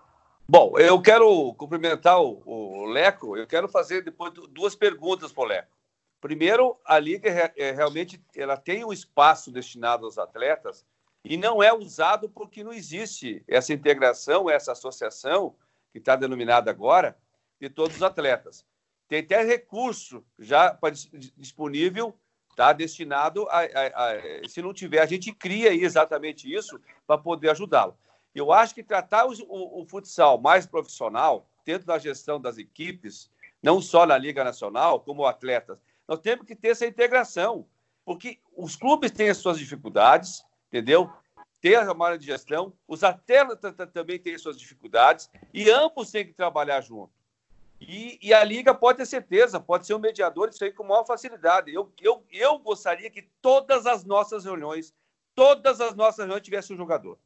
[0.48, 5.48] Bom, eu quero cumprimentar o, o Leco, eu quero fazer depois duas perguntas para o
[5.48, 5.78] Leco.
[6.20, 10.86] Primeiro, a Liga é, realmente ela tem um espaço destinado aos atletas
[11.24, 15.56] e não é usado porque não existe essa integração, essa associação,
[15.92, 17.18] que está denominada agora,
[17.60, 18.66] de todos os atletas.
[19.08, 20.78] Tem até recurso já
[21.38, 22.18] disponível,
[22.56, 27.50] tá, destinado a, a, a, Se não tiver, a gente cria exatamente isso para poder
[27.50, 27.98] ajudá-lo.
[28.34, 33.30] Eu acho que tratar o, o, o futsal mais profissional, dentro da gestão das equipes,
[33.62, 35.78] não só na Liga Nacional, como atletas,
[36.08, 37.66] nós temos que ter essa integração,
[38.04, 41.10] porque os clubes têm as suas dificuldades, entendeu?
[41.62, 46.34] Tem a área de gestão, os atletas também têm suas dificuldades e ambos têm que
[46.34, 47.14] trabalhar junto.
[47.80, 51.06] E, e, a Liga pode ter certeza, pode ser um mediador isso aí com maior
[51.06, 51.74] facilidade.
[51.74, 54.94] Eu, eu, eu gostaria que todas as nossas reuniões,
[55.36, 57.18] todas as nossas reuniões tivessem um jogador.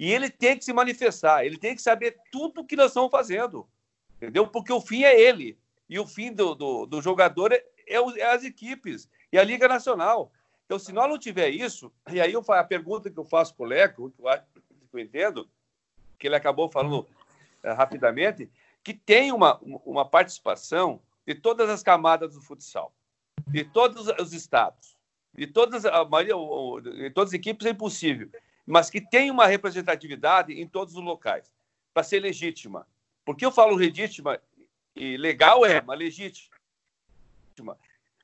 [0.00, 3.10] E ele tem que se manifestar, ele tem que saber tudo o que nós estamos
[3.10, 3.68] fazendo.
[4.16, 4.46] Entendeu?
[4.46, 5.58] Porque o fim é ele.
[5.90, 9.68] E o fim do, do, do jogador é, é, é as equipes e a Liga
[9.68, 10.32] Nacional.
[10.64, 13.64] Então, se nós não tiver isso, e aí eu, a pergunta que eu faço para
[13.66, 14.32] o Leco, que eu,
[14.90, 15.46] que eu entendo,
[16.18, 17.06] que ele acabou falando
[17.62, 18.50] é, rapidamente,
[18.82, 22.90] que tem uma, uma participação de todas as camadas do futsal,
[23.46, 24.96] de todos os estados,
[25.34, 26.34] de todas, a maioria,
[26.90, 28.30] de todas as equipes é impossível,
[28.70, 31.52] mas que tem uma representatividade em todos os locais,
[31.92, 32.86] para ser legítima.
[33.24, 34.40] Porque eu falo legítima
[34.94, 36.48] e legal é, mas legítima.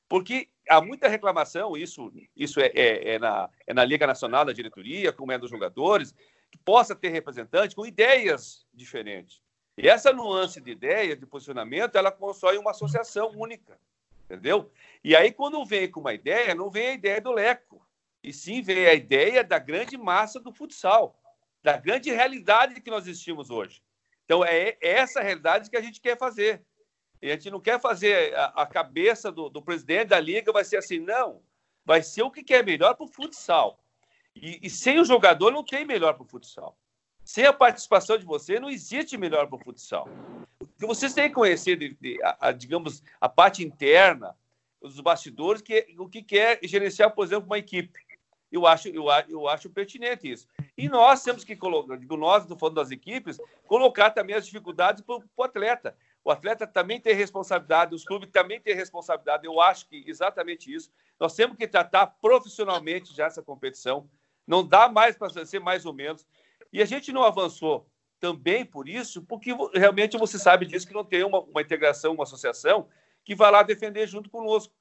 [0.07, 4.53] Porque há muita reclamação, isso, isso é, é, é, na, é na Liga Nacional da
[4.53, 6.15] diretoria, como é dos jogadores,
[6.49, 9.41] que possa ter representante com ideias diferentes.
[9.77, 13.77] E essa nuance de ideia, de posicionamento, ela constrói uma associação única,
[14.25, 14.71] entendeu?
[15.03, 17.85] E aí, quando vem com uma ideia, não vem a ideia do Leco,
[18.27, 21.17] e sim vem a ideia da grande massa do futsal,
[21.63, 23.81] da grande realidade que nós existimos hoje.
[24.25, 26.61] Então, é essa realidade que a gente quer fazer.
[27.21, 30.65] E a gente não quer fazer a, a cabeça do, do, presidente da liga, vai
[30.65, 31.41] ser assim, não.
[31.85, 33.79] Vai ser o que é melhor para o futsal.
[34.35, 36.77] E, e, sem o jogador não tem melhor para o futsal.
[37.23, 40.09] Sem a participação de você, não existe melhor para o futsal.
[40.77, 44.35] Vocês têm que conhecer, de, de, a, a, digamos, a parte interna,
[44.81, 48.06] os bastidores, que, o que quer gerenciar, por exemplo, uma equipe.
[48.51, 50.47] Eu acho, eu, eu acho pertinente isso.
[50.77, 53.37] E nós temos que colocar, digo nós, do fundo das equipes,
[53.67, 55.97] colocar também as dificuldades para o atleta.
[56.23, 59.45] O atleta também tem responsabilidade, os clubes também têm responsabilidade.
[59.45, 60.91] Eu acho que exatamente isso.
[61.19, 64.09] Nós temos que tratar profissionalmente já essa competição.
[64.45, 66.25] Não dá mais para ser mais ou menos.
[66.71, 67.87] E a gente não avançou
[68.19, 72.23] também por isso, porque realmente você sabe disso que não tem uma, uma integração, uma
[72.23, 72.87] associação
[73.23, 74.73] que vai lá defender junto conosco.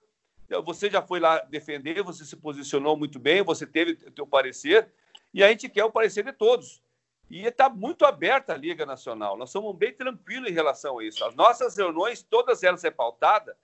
[0.65, 4.89] Você já foi lá defender, você se posicionou muito bem, você teve o teu parecer,
[5.35, 6.81] e a gente quer o parecer de todos.
[7.29, 9.37] E está muito aberta a Liga Nacional.
[9.37, 11.25] Nós somos bem tranquilos em relação a isso.
[11.25, 13.57] As nossas reuniões, todas elas é pautada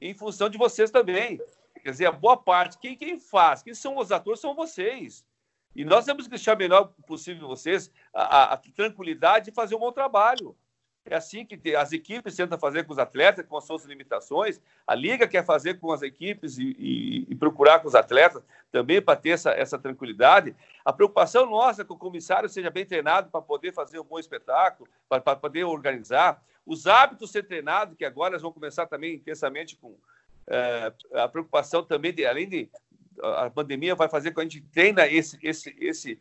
[0.00, 1.38] em função de vocês também.
[1.82, 5.24] Quer dizer, a boa parte, quem, quem faz, quem são os atores, são vocês.
[5.74, 9.80] E nós temos que deixar melhor possível vocês a, a, a tranquilidade de fazer um
[9.80, 10.56] bom trabalho.
[11.08, 14.60] É assim que as equipes tentam fazer com os atletas, com as suas limitações.
[14.84, 18.42] A Liga quer fazer com as equipes e, e, e procurar com os atletas
[18.72, 20.54] também para ter essa, essa tranquilidade.
[20.84, 24.18] A preocupação nossa é que o comissário seja bem treinado para poder fazer um bom
[24.18, 26.42] espetáculo, para, poder organizar.
[26.66, 29.96] Os hábitos ser treinados, que agora eles vão começar também intensamente com
[30.48, 32.68] é, a preocupação também, de, além de
[33.22, 36.18] a pandemia, vai fazer com que a gente treina esse, esse, esse,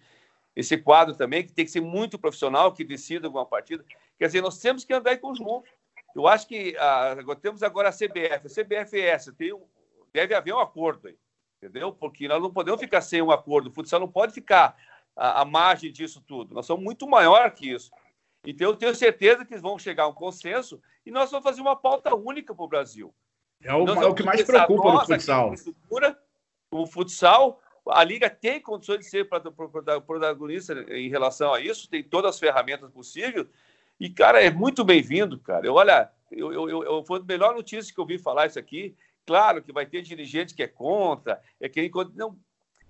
[0.55, 3.83] esse quadro também, que tem que ser muito profissional, que decida alguma partida.
[4.17, 5.63] Quer dizer, nós temos que andar em conjunto.
[6.15, 9.53] Eu acho que ah, temos agora a CBF, a CBFS, tem
[10.13, 11.17] deve haver um acordo aí,
[11.57, 11.91] entendeu?
[11.91, 13.67] Porque nós não podemos ficar sem um acordo.
[13.69, 14.77] O futsal não pode ficar
[15.13, 16.53] à, à margem disso tudo.
[16.55, 17.91] Nós somos muito maior que isso.
[18.45, 21.61] Então, eu tenho certeza que eles vão chegar a um consenso e nós vamos fazer
[21.61, 23.13] uma pauta única para o Brasil.
[23.61, 25.53] É o, é o que mais preocupa no futsal.
[26.71, 27.59] O futsal,
[27.89, 29.27] a Liga tem condições de ser
[30.05, 33.47] protagonista em relação a isso, tem todas as ferramentas possíveis,
[33.99, 35.65] E, cara, é muito bem-vindo, cara.
[35.65, 38.95] Eu, olha, eu, eu, eu, foi a melhor notícia que eu ouvi falar isso aqui.
[39.25, 42.37] Claro que vai ter dirigente que é contra, é quem não.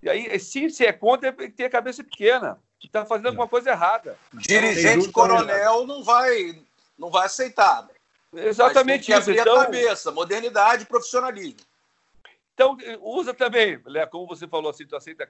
[0.01, 3.28] E aí, se, se é contra, tem que ter a cabeça pequena, que está fazendo
[3.28, 4.18] alguma coisa errada.
[4.34, 6.60] Dirigente coronel não vai,
[6.97, 7.88] não vai aceitar.
[8.34, 9.30] Exatamente isso.
[9.30, 11.60] Abrir então, a cabeça, modernidade, profissionalismo.
[12.53, 15.30] Então, usa também, Léo, como você falou, assim, tu aceita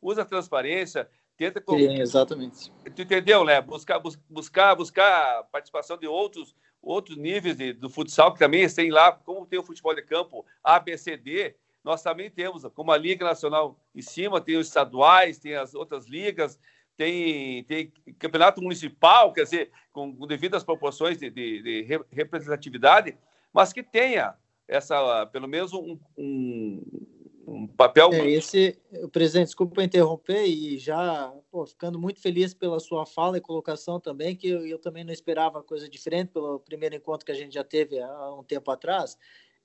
[0.00, 1.62] usa a transparência, tenta...
[1.68, 2.72] Sim, exatamente.
[2.94, 3.62] Tu entendeu, Léo?
[3.62, 9.12] Buscar, buscar, buscar participação de outros, outros níveis de, do futsal, que também tem lá,
[9.12, 14.02] como tem o futebol de campo ABCD, nós também temos, como a Liga Nacional em
[14.02, 16.58] cima, tem os estaduais, tem as outras ligas,
[16.96, 23.16] tem, tem campeonato municipal, quer dizer, com, com devidas proporções de, de, de, representatividade,
[23.52, 24.34] mas que tenha
[24.66, 26.82] essa, pelo menos um, um,
[27.46, 28.12] um papel.
[28.12, 28.76] É, esse,
[29.12, 34.34] presidente, desculpa interromper e já pô, ficando muito feliz pela sua fala e colocação também,
[34.34, 37.62] que eu, eu também não esperava coisa diferente pelo primeiro encontro que a gente já
[37.62, 39.16] teve há um tempo atrás.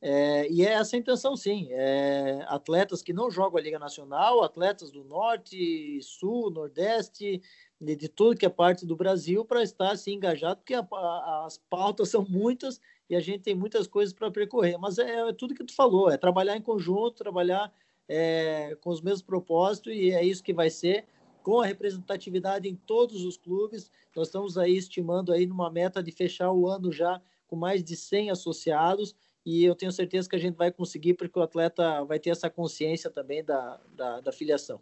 [0.03, 1.67] É, e é essa a intenção, sim.
[1.71, 7.41] É, atletas que não jogam a Liga Nacional, atletas do Norte, Sul, Nordeste,
[7.79, 11.45] de, de tudo que é parte do Brasil, para estar assim, engajado, porque a, a,
[11.45, 12.79] as pautas são muitas
[13.11, 14.77] e a gente tem muitas coisas para percorrer.
[14.77, 17.69] Mas é, é, tudo que tu falou: é trabalhar em conjunto, trabalhar
[18.07, 21.05] é, com os mesmos propósitos, e é isso que vai ser.
[21.43, 26.11] Com a representatividade em todos os clubes, nós estamos aí estimando aí numa meta de
[26.11, 30.39] fechar o ano já com mais de 100 associados e eu tenho certeza que a
[30.39, 34.79] gente vai conseguir, porque o atleta vai ter essa consciência também da, da, da filiação.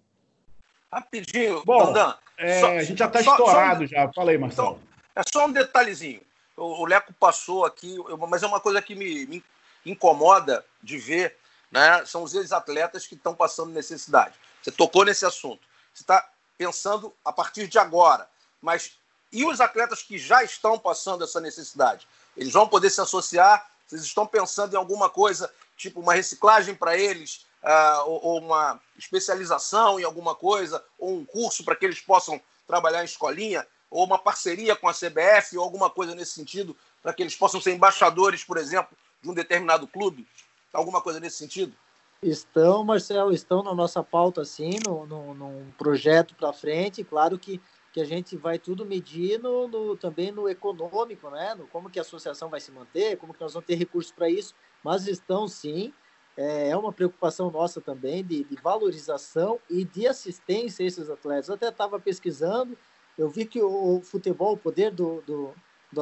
[0.92, 1.94] Rapidinho, Bom,
[2.38, 4.12] é, só, a gente já está estourado, só, já.
[4.14, 4.72] Falei, Marcelo.
[4.72, 6.22] Então, é só um detalhezinho.
[6.60, 9.44] O, Leco passou aqui, eu, mas é uma coisa que me, me
[9.86, 11.38] incomoda de ver,
[11.72, 12.06] né?
[12.06, 14.36] São os ex-atletas que estão passando necessidade.
[14.62, 15.62] Você tocou nesse assunto.
[15.94, 18.30] Você está pensando a partir de agora.
[18.62, 18.98] Mas
[19.32, 22.08] e os atletas que já estão passando essa necessidade?
[22.36, 26.96] Eles vão poder se associar vocês estão pensando em alguma coisa, tipo uma reciclagem para
[26.96, 32.00] eles, uh, ou, ou, uma especialização em alguma coisa, ou um curso para que eles
[32.00, 36.76] possam trabalhar em escolinha, ou uma parceria com a CBF, ou alguma coisa nesse sentido,
[37.02, 40.28] para que eles possam ser embaixadores, por exemplo, de um determinado clube?
[40.72, 41.76] Alguma coisa nesse sentido?
[42.22, 47.04] Estão, Marcelo, estão na nossa pauta, sim, no, no, num projeto para frente.
[47.04, 47.62] Claro que
[47.92, 51.56] que a gente vai tudo medir no, no, também no econômico, né?
[51.56, 54.30] No como que a associação vai se manter, como que nós vamos ter recursos para
[54.30, 55.94] isso, mas estão sim.
[56.38, 61.50] É, é uma preocupação nossa também de, de, valorização e de assistência a esses atletas.
[61.50, 62.78] Eu até estava pesquisando,
[63.20, 65.54] eu vi que o, futebol, o poder do, do,
[65.92, 66.02] do,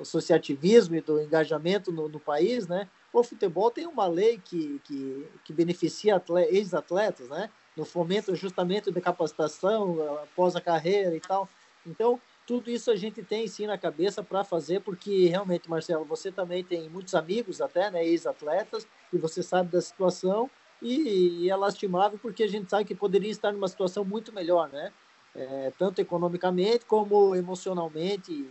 [0.00, 2.88] associativismo e do engajamento no, no país, né?
[3.12, 7.50] O futebol tem uma lei que, que, que beneficia ex-atletas, né?
[7.76, 11.48] no fomento justamente da capacitação após a carreira e tal.
[11.86, 16.30] Então, tudo isso a gente tem sim na cabeça para fazer, porque realmente, Marcelo, você
[16.30, 20.50] também tem muitos amigos até, né, ex-atletas, e você sabe da situação,
[20.82, 24.68] e, e, é lastimável porque a gente sabe que poderia estar numa situação muito melhor,
[24.70, 24.92] né?
[25.34, 28.50] É, tanto economicamente como emocionalmente, e,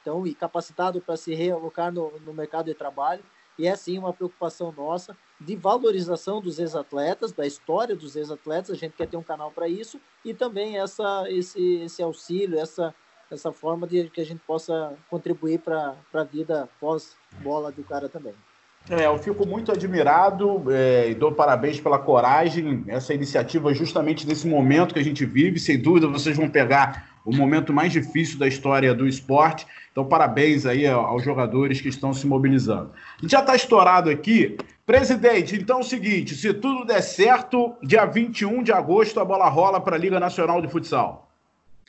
[0.00, 3.22] então, e capacitado para se realocar no, no mercado de trabalho.
[3.58, 8.74] E é sim uma preocupação nossa de valorização dos ex-atletas, da história dos ex-atletas, a
[8.74, 12.94] gente quer ter um canal para isso, e também essa, esse, esse auxílio, essa,
[13.30, 18.34] essa forma de que a gente possa contribuir para a vida pós-bola do cara também.
[18.88, 24.46] É, eu fico muito admirado é, e dou parabéns pela coragem, essa iniciativa justamente nesse
[24.46, 25.60] momento que a gente vive.
[25.60, 29.66] Sem dúvida, vocês vão pegar o momento mais difícil da história do esporte.
[29.92, 32.92] Então, parabéns aí aos jogadores que estão se mobilizando.
[33.18, 34.56] A gente já está estourado aqui.
[34.86, 39.48] Presidente, então é o seguinte: se tudo der certo, dia 21 de agosto a bola
[39.48, 41.30] rola para a Liga Nacional de Futsal.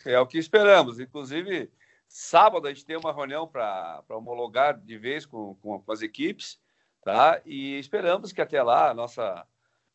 [0.05, 0.99] É o que esperamos.
[0.99, 1.69] Inclusive,
[2.07, 6.59] sábado a gente tem uma reunião para homologar de vez com, com, as equipes,
[7.03, 7.41] tá?
[7.45, 9.45] E esperamos que até lá, a nossa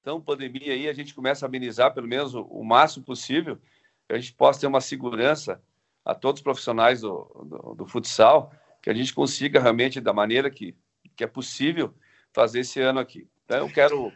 [0.02, 3.58] tão pandemia aí, a gente comece a amenizar pelo menos o, o máximo possível
[4.06, 5.60] que a gente possa ter uma segurança
[6.04, 10.48] a todos os profissionais do, do, do futsal, que a gente consiga realmente, da maneira
[10.48, 10.76] que,
[11.16, 11.92] que é possível,
[12.32, 13.28] fazer esse ano aqui.
[13.44, 14.12] Então, eu quero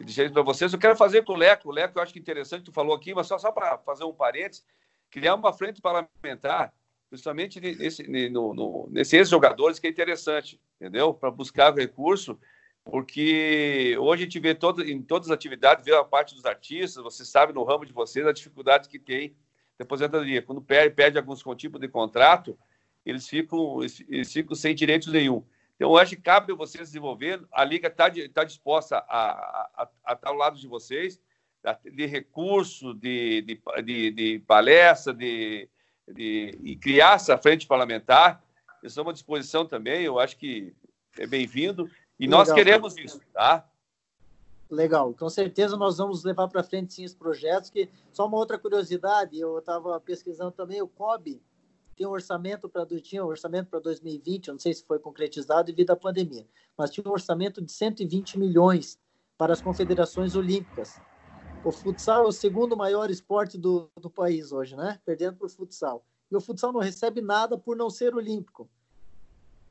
[0.00, 1.68] dizer para vocês, eu quero fazer com o Leco.
[1.68, 4.12] O Leco, eu acho que interessante, tu falou aqui, mas só, só para fazer um
[4.12, 4.64] parênteses,
[5.10, 6.72] criar uma frente parlamentar,
[7.10, 11.14] justamente nesse, no, no, nesses jogadores, que é interessante, entendeu?
[11.14, 12.38] Para buscar recurso,
[12.84, 17.02] porque hoje a gente vê todo, em todas as atividades, vê a parte dos artistas,
[17.02, 19.30] você sabe no ramo de vocês a dificuldade que tem
[19.78, 20.42] de aposentadoria.
[20.42, 22.58] Quando perde, perde alguns tipo de contrato,
[23.04, 23.78] eles ficam,
[24.08, 25.44] eles ficam sem direitos nenhum.
[25.76, 27.40] Então, eu acho que cabe vocês desenvolver.
[27.52, 31.20] A Liga está tá disposta a, estar ao lado de vocês,
[31.84, 35.68] de recurso, de, de, de, de palestra, de,
[36.12, 38.42] de, e criar essa frente parlamentar,
[38.82, 40.74] estamos à disposição também, eu acho que
[41.18, 42.38] é bem-vindo, e Legal.
[42.38, 43.66] nós queremos isso, tá?
[44.70, 48.58] Legal, com certeza nós vamos levar para frente sim os projetos, que só uma outra
[48.58, 51.40] curiosidade, eu estava pesquisando também, o COB
[51.96, 55.64] tem um orçamento para tinha um orçamento para 2020, eu não sei se foi concretizado
[55.64, 58.98] devido à pandemia, mas tinha um orçamento de 120 milhões
[59.36, 61.00] para as confederações olímpicas.
[61.68, 64.98] O futsal é o segundo maior esporte do, do país hoje, né?
[65.04, 66.02] Perdendo para o futsal.
[66.30, 68.70] E o futsal não recebe nada por não ser olímpico.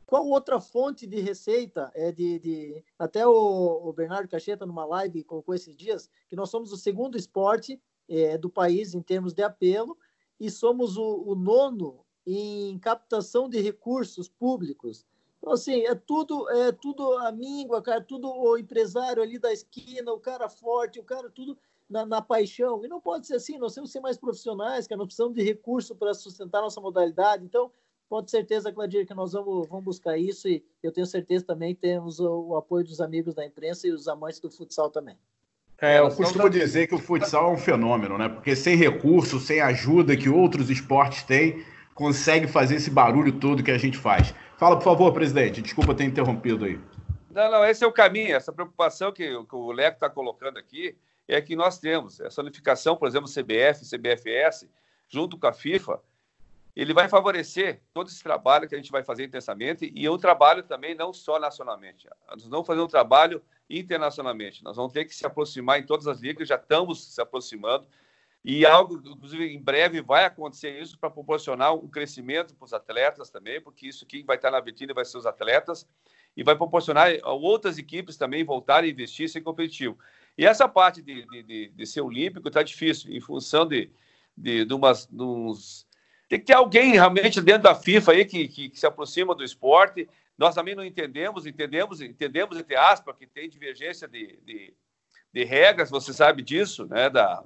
[0.05, 2.85] Qual outra fonte de receita é de, de...
[2.99, 7.17] até o, o, Bernardo Cacheta numa live colocou esses dias que nós somos o segundo
[7.17, 9.97] esporte é, do país em termos de apelo
[10.39, 15.03] e somos o, o nono em captação de recursos públicos.
[15.39, 20.13] Então, assim, é tudo, é tudo a míngua, cara, tudo o empresário ali da esquina,
[20.13, 21.57] o cara forte, o cara tudo
[21.89, 22.83] na, na, paixão.
[22.83, 25.43] E não pode ser assim, nós temos que ser mais profissionais, que nós precisamos de
[25.43, 27.43] recurso para sustentar nossa modalidade.
[27.43, 27.71] Então,
[28.09, 31.81] pode certeza, Claudir, que nós vamos, vamos buscar isso e eu tenho certeza também que
[31.81, 35.17] temos o, o apoio dos amigos da imprensa e os amantes do futsal também.
[35.79, 38.27] É, eu costumo dizer que o futsal é um fenômeno, né?
[38.27, 43.69] Porque sem recurso, sem ajuda que outros esportes têm, consegue fazer esse barulho todo que
[43.69, 44.33] a gente faz.
[44.57, 45.61] Fala, por favor, presidente.
[45.61, 46.79] Desculpa ter interrompido aí.
[47.29, 48.35] Não, não, esse é o caminho.
[48.35, 50.97] Essa preocupação que, que o Leco está colocando aqui
[51.27, 52.19] é que nós temos.
[52.19, 54.67] Essa unificação, por exemplo, CBF, CBFS,
[55.09, 56.01] junto com a FIFA,
[56.75, 60.63] ele vai favorecer todo esse trabalho que a gente vai fazer intensamente e o trabalho
[60.63, 62.07] também não só nacionalmente.
[62.29, 64.63] Nós vamos fazer um trabalho internacionalmente.
[64.63, 67.87] Nós vamos ter que se aproximar em todas as ligas, já estamos se aproximando.
[68.45, 73.29] E algo, inclusive, em breve vai acontecer isso para proporcionar um crescimento para os atletas
[73.29, 75.85] também, porque isso quem vai estar na vitrine vai ser os atletas,
[76.37, 79.97] e vai proporcionar outras equipes também voltarem a investir ser competitivo.
[80.37, 83.89] E essa parte de, de, de ser olímpico está difícil, em função de,
[84.37, 85.87] de, de, umas, de uns
[86.29, 89.43] tem que ter alguém realmente dentro da FIFA aí que, que, que, se aproxima do
[89.43, 90.09] esporte.
[90.37, 94.73] Nós também não entendemos, entendemos, entendemos, entre aspas, que tem divergência de, de,
[95.33, 97.09] de regras, você sabe disso, né?
[97.09, 97.43] Da,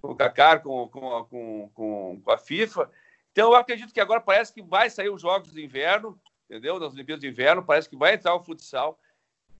[0.00, 2.90] com o CACAR, com, com, com, com, com a FIFA.
[3.30, 6.18] Então, eu acredito que agora parece que vai sair os Jogos de Inverno,
[6.48, 6.80] entendeu?
[6.80, 8.98] Das Olimpíadas de Inverno, parece que vai entrar o futsal.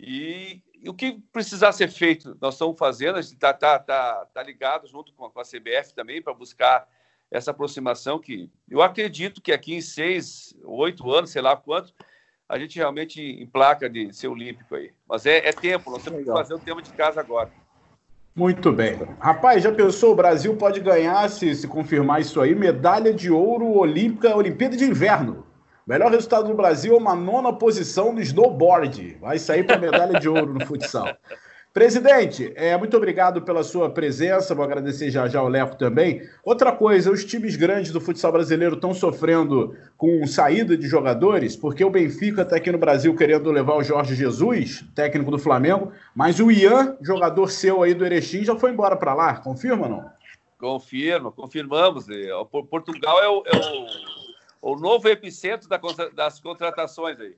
[0.01, 4.27] E, e o que precisar ser feito, nós estamos fazendo, a gente está tá, tá,
[4.33, 6.89] tá ligado junto com a, com a CBF também para buscar
[7.31, 11.93] essa aproximação que eu acredito que aqui em seis, oito anos, sei lá quanto,
[12.49, 14.91] a gente realmente emplaca de ser olímpico aí.
[15.07, 16.37] Mas é, é tempo, nós temos Legal.
[16.37, 17.51] que fazer o tema de casa agora.
[18.35, 18.97] Muito bem.
[19.19, 20.12] Rapaz, já pensou?
[20.12, 24.85] O Brasil pode ganhar, se, se confirmar isso aí, medalha de ouro olímpica, Olimpíada de
[24.85, 25.45] Inverno.
[25.89, 29.16] Melhor resultado do Brasil é uma nona posição no snowboard.
[29.23, 31.16] Vai sair para medalha de ouro no futsal.
[31.73, 34.55] Presidente, é, muito obrigado pela sua presença.
[34.55, 36.20] Vou agradecer já já o Leco também.
[36.44, 41.82] Outra coisa, os times grandes do futsal brasileiro estão sofrendo com saída de jogadores, porque
[41.82, 46.39] o Benfica está aqui no Brasil querendo levar o Jorge Jesus, técnico do Flamengo, mas
[46.39, 49.36] o Ian, jogador seu aí do Erechim, já foi embora para lá.
[49.36, 50.10] Confirma ou não?
[50.59, 52.10] Confirma, confirmamos.
[52.10, 52.28] É,
[52.69, 54.18] Portugal é o, é o,
[54.60, 55.68] o novo epicentro
[56.12, 57.36] das contratações aí.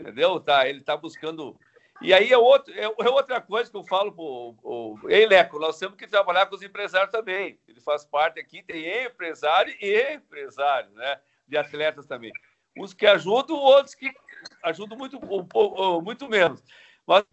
[0.00, 0.40] Entendeu?
[0.40, 1.58] Tá, ele está buscando
[2.02, 5.78] e aí é, outro, é, é outra coisa que eu falo para o Ei, nós
[5.78, 7.58] temos que trabalhar com os empresários também.
[7.68, 11.20] Ele faz parte aqui, tem empresário e empresário, né?
[11.46, 12.32] De atletas também.
[12.76, 14.12] Uns que ajudam, outros que
[14.64, 15.20] ajudam muito,
[16.02, 16.60] muito menos.
[17.06, 17.24] Mas,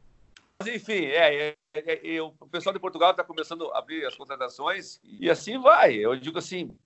[0.68, 5.32] enfim, é, é, é, o pessoal de Portugal está começando a abrir as contratações e
[5.32, 5.96] assim vai.
[5.96, 6.78] Eu digo assim,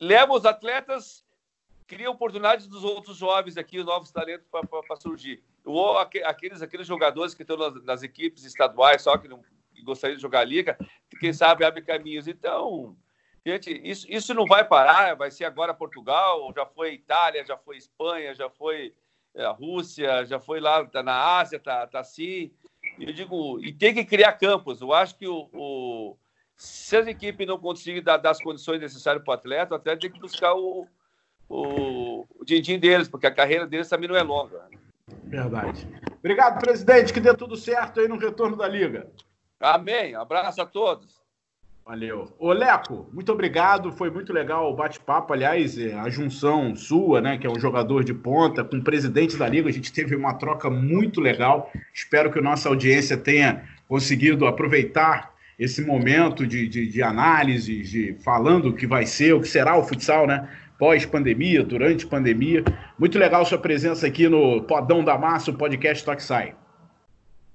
[0.00, 1.24] leva os atletas,
[1.90, 7.42] cria oportunidades dos outros jovens aqui, novos talentos para surgir ou aqueles, aqueles jogadores que
[7.42, 9.42] estão nas, nas equipes estaduais, só que não
[9.74, 10.78] que gostariam de jogar liga,
[11.18, 12.28] quem sabe abre caminhos.
[12.28, 12.96] Então,
[13.44, 17.76] gente, isso, isso não vai parar, vai ser agora Portugal, já foi Itália, já foi
[17.76, 18.94] Espanha, já foi
[19.34, 22.52] é, a Rússia, já foi lá tá na Ásia, tá, tá assim.
[22.98, 24.80] Eu digo, e tem que criar campos.
[24.80, 26.16] Eu acho que o, o
[26.56, 30.00] se as equipes não conseguirem dar, dar as condições necessárias para o atleta, o atleta
[30.00, 30.86] tem que buscar o,
[31.50, 34.62] o, o din-din deles, porque a carreira deles também não é longa.
[35.24, 35.86] Verdade.
[36.20, 37.12] Obrigado, presidente.
[37.12, 39.08] Que dê tudo certo aí no retorno da Liga.
[39.58, 40.14] Amém.
[40.14, 41.20] Abraço a todos.
[41.84, 42.32] Valeu.
[42.38, 43.90] Ô, Leco, muito obrigado.
[43.90, 45.32] Foi muito legal o bate-papo.
[45.32, 49.36] Aliás, é, a junção sua, né, que é um jogador de ponta, com o presidente
[49.36, 51.72] da Liga, a gente teve uma troca muito legal.
[51.92, 58.14] Espero que a nossa audiência tenha conseguido aproveitar esse momento de, de, de análise, de
[58.24, 60.48] falando o que vai ser, o que será o futsal, né?
[60.80, 62.64] Pós-pandemia, durante pandemia.
[62.98, 66.24] Muito legal sua presença aqui no Podão da Massa, o podcast Toque.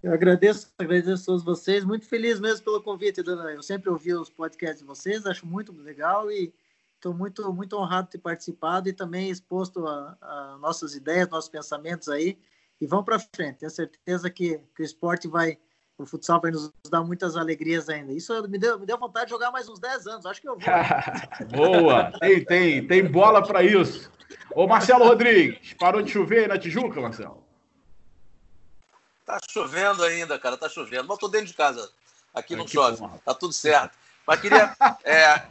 [0.02, 1.84] Eu agradeço, agradeço a todos vocês.
[1.84, 3.22] Muito feliz mesmo pelo convite.
[3.26, 6.54] Eu sempre ouvi os podcasts de vocês, acho muito legal e
[6.96, 11.50] Estou muito, muito honrado de ter participado e também exposto a, a nossas ideias, nossos
[11.50, 12.36] pensamentos aí.
[12.82, 13.60] E vamos para frente.
[13.60, 15.60] Tenho certeza que, que o esporte vai,
[15.98, 18.12] o futsal vai nos dar muitas alegrias ainda.
[18.12, 20.26] Isso me deu, me deu vontade de jogar mais uns 10 anos.
[20.26, 20.68] Acho que eu vou.
[21.56, 22.12] Boa!
[22.20, 24.12] Tem, tem, tem bola para isso.
[24.54, 27.44] Ô, Marcelo Rodrigues, parou de chover aí na Tijuca, Marcelo?
[29.26, 31.08] Tá chovendo ainda, cara, tá chovendo.
[31.08, 31.90] Mas eu tô dentro de casa.
[32.34, 33.20] Aqui não chove, bom.
[33.24, 33.98] tá tudo certo.
[34.28, 35.48] Mas queria, é,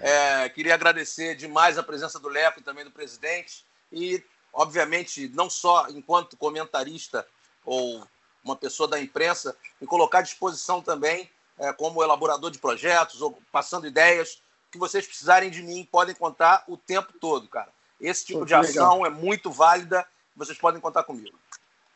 [0.00, 3.64] é, queria agradecer demais a presença do Leco e também do presidente.
[3.90, 4.22] E,
[4.52, 7.26] obviamente, não só enquanto comentarista
[7.64, 8.06] ou
[8.44, 13.38] uma pessoa da imprensa, me colocar à disposição também é, como elaborador de projetos ou
[13.52, 14.42] passando ideias.
[14.70, 17.68] que vocês precisarem de mim, podem contar o tempo todo, cara.
[18.00, 19.06] Esse tipo Pô, de ação legal.
[19.06, 20.06] é muito válida.
[20.34, 21.36] Vocês podem contar comigo.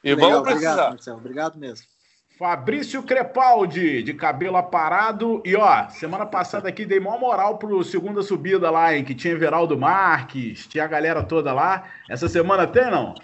[0.02, 0.70] E legal, vamos precisar.
[0.72, 1.16] Obrigado, Marcelo.
[1.18, 1.86] Obrigado mesmo.
[2.36, 5.40] Fabrício Crepaldi, de cabelo aparado.
[5.44, 9.34] E ó, semana passada aqui dei maior moral pro segunda subida lá, em que tinha
[9.34, 11.88] Everaldo Marques, tinha a galera toda lá.
[12.10, 13.14] Essa semana tem, não?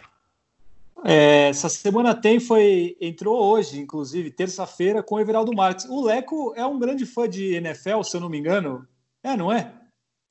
[1.05, 5.87] É, essa semana tem, foi entrou hoje, inclusive, terça-feira, com o Everaldo Marques.
[5.87, 8.87] O Leco é um grande fã de NFL, se eu não me engano.
[9.23, 9.73] É, não é?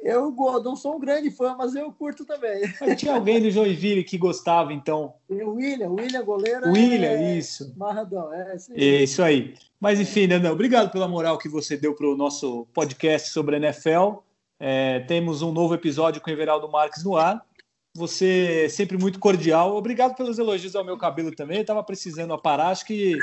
[0.01, 0.33] Eu
[0.63, 2.61] não sou um grande fã, mas eu curto também.
[2.79, 5.13] Mas tinha alguém do Joinville que gostava, então.
[5.27, 6.71] O William, William goleiro.
[6.71, 7.37] William, é...
[7.37, 7.73] isso.
[7.77, 9.03] Marradão, é isso aí.
[9.03, 9.53] Isso aí.
[9.79, 13.59] Mas enfim, Nandão, obrigado pela moral que você deu para o nosso podcast sobre a
[13.59, 14.19] NFL.
[14.57, 17.45] É, temos um novo episódio com o Everaldo Marques no ar.
[17.95, 19.75] Você é sempre muito cordial.
[19.75, 21.61] Obrigado pelos elogios ao meu cabelo também.
[21.61, 23.17] Estava precisando aparar, acho que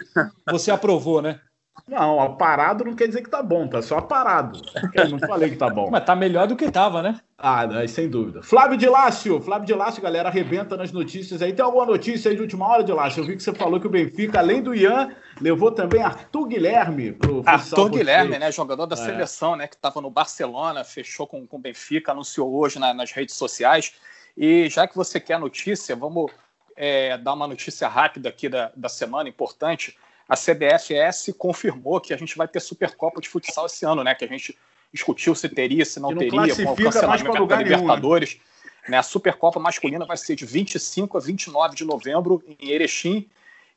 [0.50, 1.40] você aprovou, né?
[1.86, 4.60] Não, aparado não quer dizer que tá bom, tá só parado.
[4.92, 5.88] Eu não falei que tá bom.
[5.92, 7.20] Mas tá melhor do que tava, né?
[7.38, 8.42] Ah, sem dúvida.
[8.42, 11.52] Flávio de Lácio, Flávio de Lácio, galera, arrebenta nas notícias aí.
[11.52, 13.20] Tem alguma notícia aí de última hora de Lácio?
[13.20, 17.12] Eu vi que você falou que o Benfica, além do Ian, levou também Arthur Guilherme
[17.12, 18.50] pro Arthur Guilherme, né?
[18.50, 18.98] Jogador da é.
[18.98, 19.68] seleção, né?
[19.68, 23.94] Que tava no Barcelona, fechou com o Benfica, anunciou hoje na, nas redes sociais.
[24.36, 26.30] E já que você quer a notícia, vamos
[26.76, 29.96] é, dar uma notícia rápida aqui da, da semana, importante
[30.28, 34.14] a CBFS confirmou que a gente vai ter Supercopa de futsal esse ano, né?
[34.14, 34.56] Que a gente
[34.92, 38.30] discutiu se teria, se não, não teria, com o cancelamento da Libertadores.
[38.30, 38.42] Nenhum,
[38.84, 38.90] né?
[38.90, 38.98] né?
[38.98, 43.28] A Supercopa masculina vai ser de 25 a 29 de novembro em Erechim.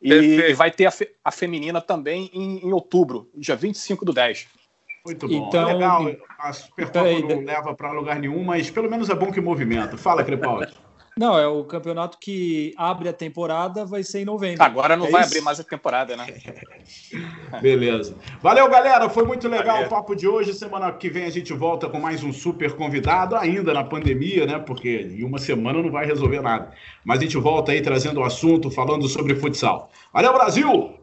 [0.02, 4.14] E, e vai ter a, fe, a feminina também em, em, outubro, dia 25 do
[4.14, 4.48] 10.
[5.10, 5.48] Muito bom.
[5.48, 6.12] Então, é legal.
[6.38, 9.98] A Supercopa aí, não leva para lugar nenhum, mas pelo menos é bom que movimento.
[9.98, 10.74] Fala, Crepaldi.
[11.20, 14.64] Não, é o campeonato que abre a temporada, vai ser em novembro.
[14.64, 15.32] Agora não é vai isso?
[15.32, 16.26] abrir mais a temporada, né?
[17.62, 18.16] Beleza.
[18.42, 19.10] Valeu, galera.
[19.10, 19.88] Foi muito legal Valeu.
[19.88, 20.54] o papo de hoje.
[20.54, 24.60] Semana que vem a gente volta com mais um super convidado, ainda na pandemia, né?
[24.60, 26.72] Porque em uma semana não vai resolver nada.
[27.04, 29.92] Mas a gente volta aí trazendo o assunto, falando sobre futsal.
[30.14, 30.99] Valeu, Brasil!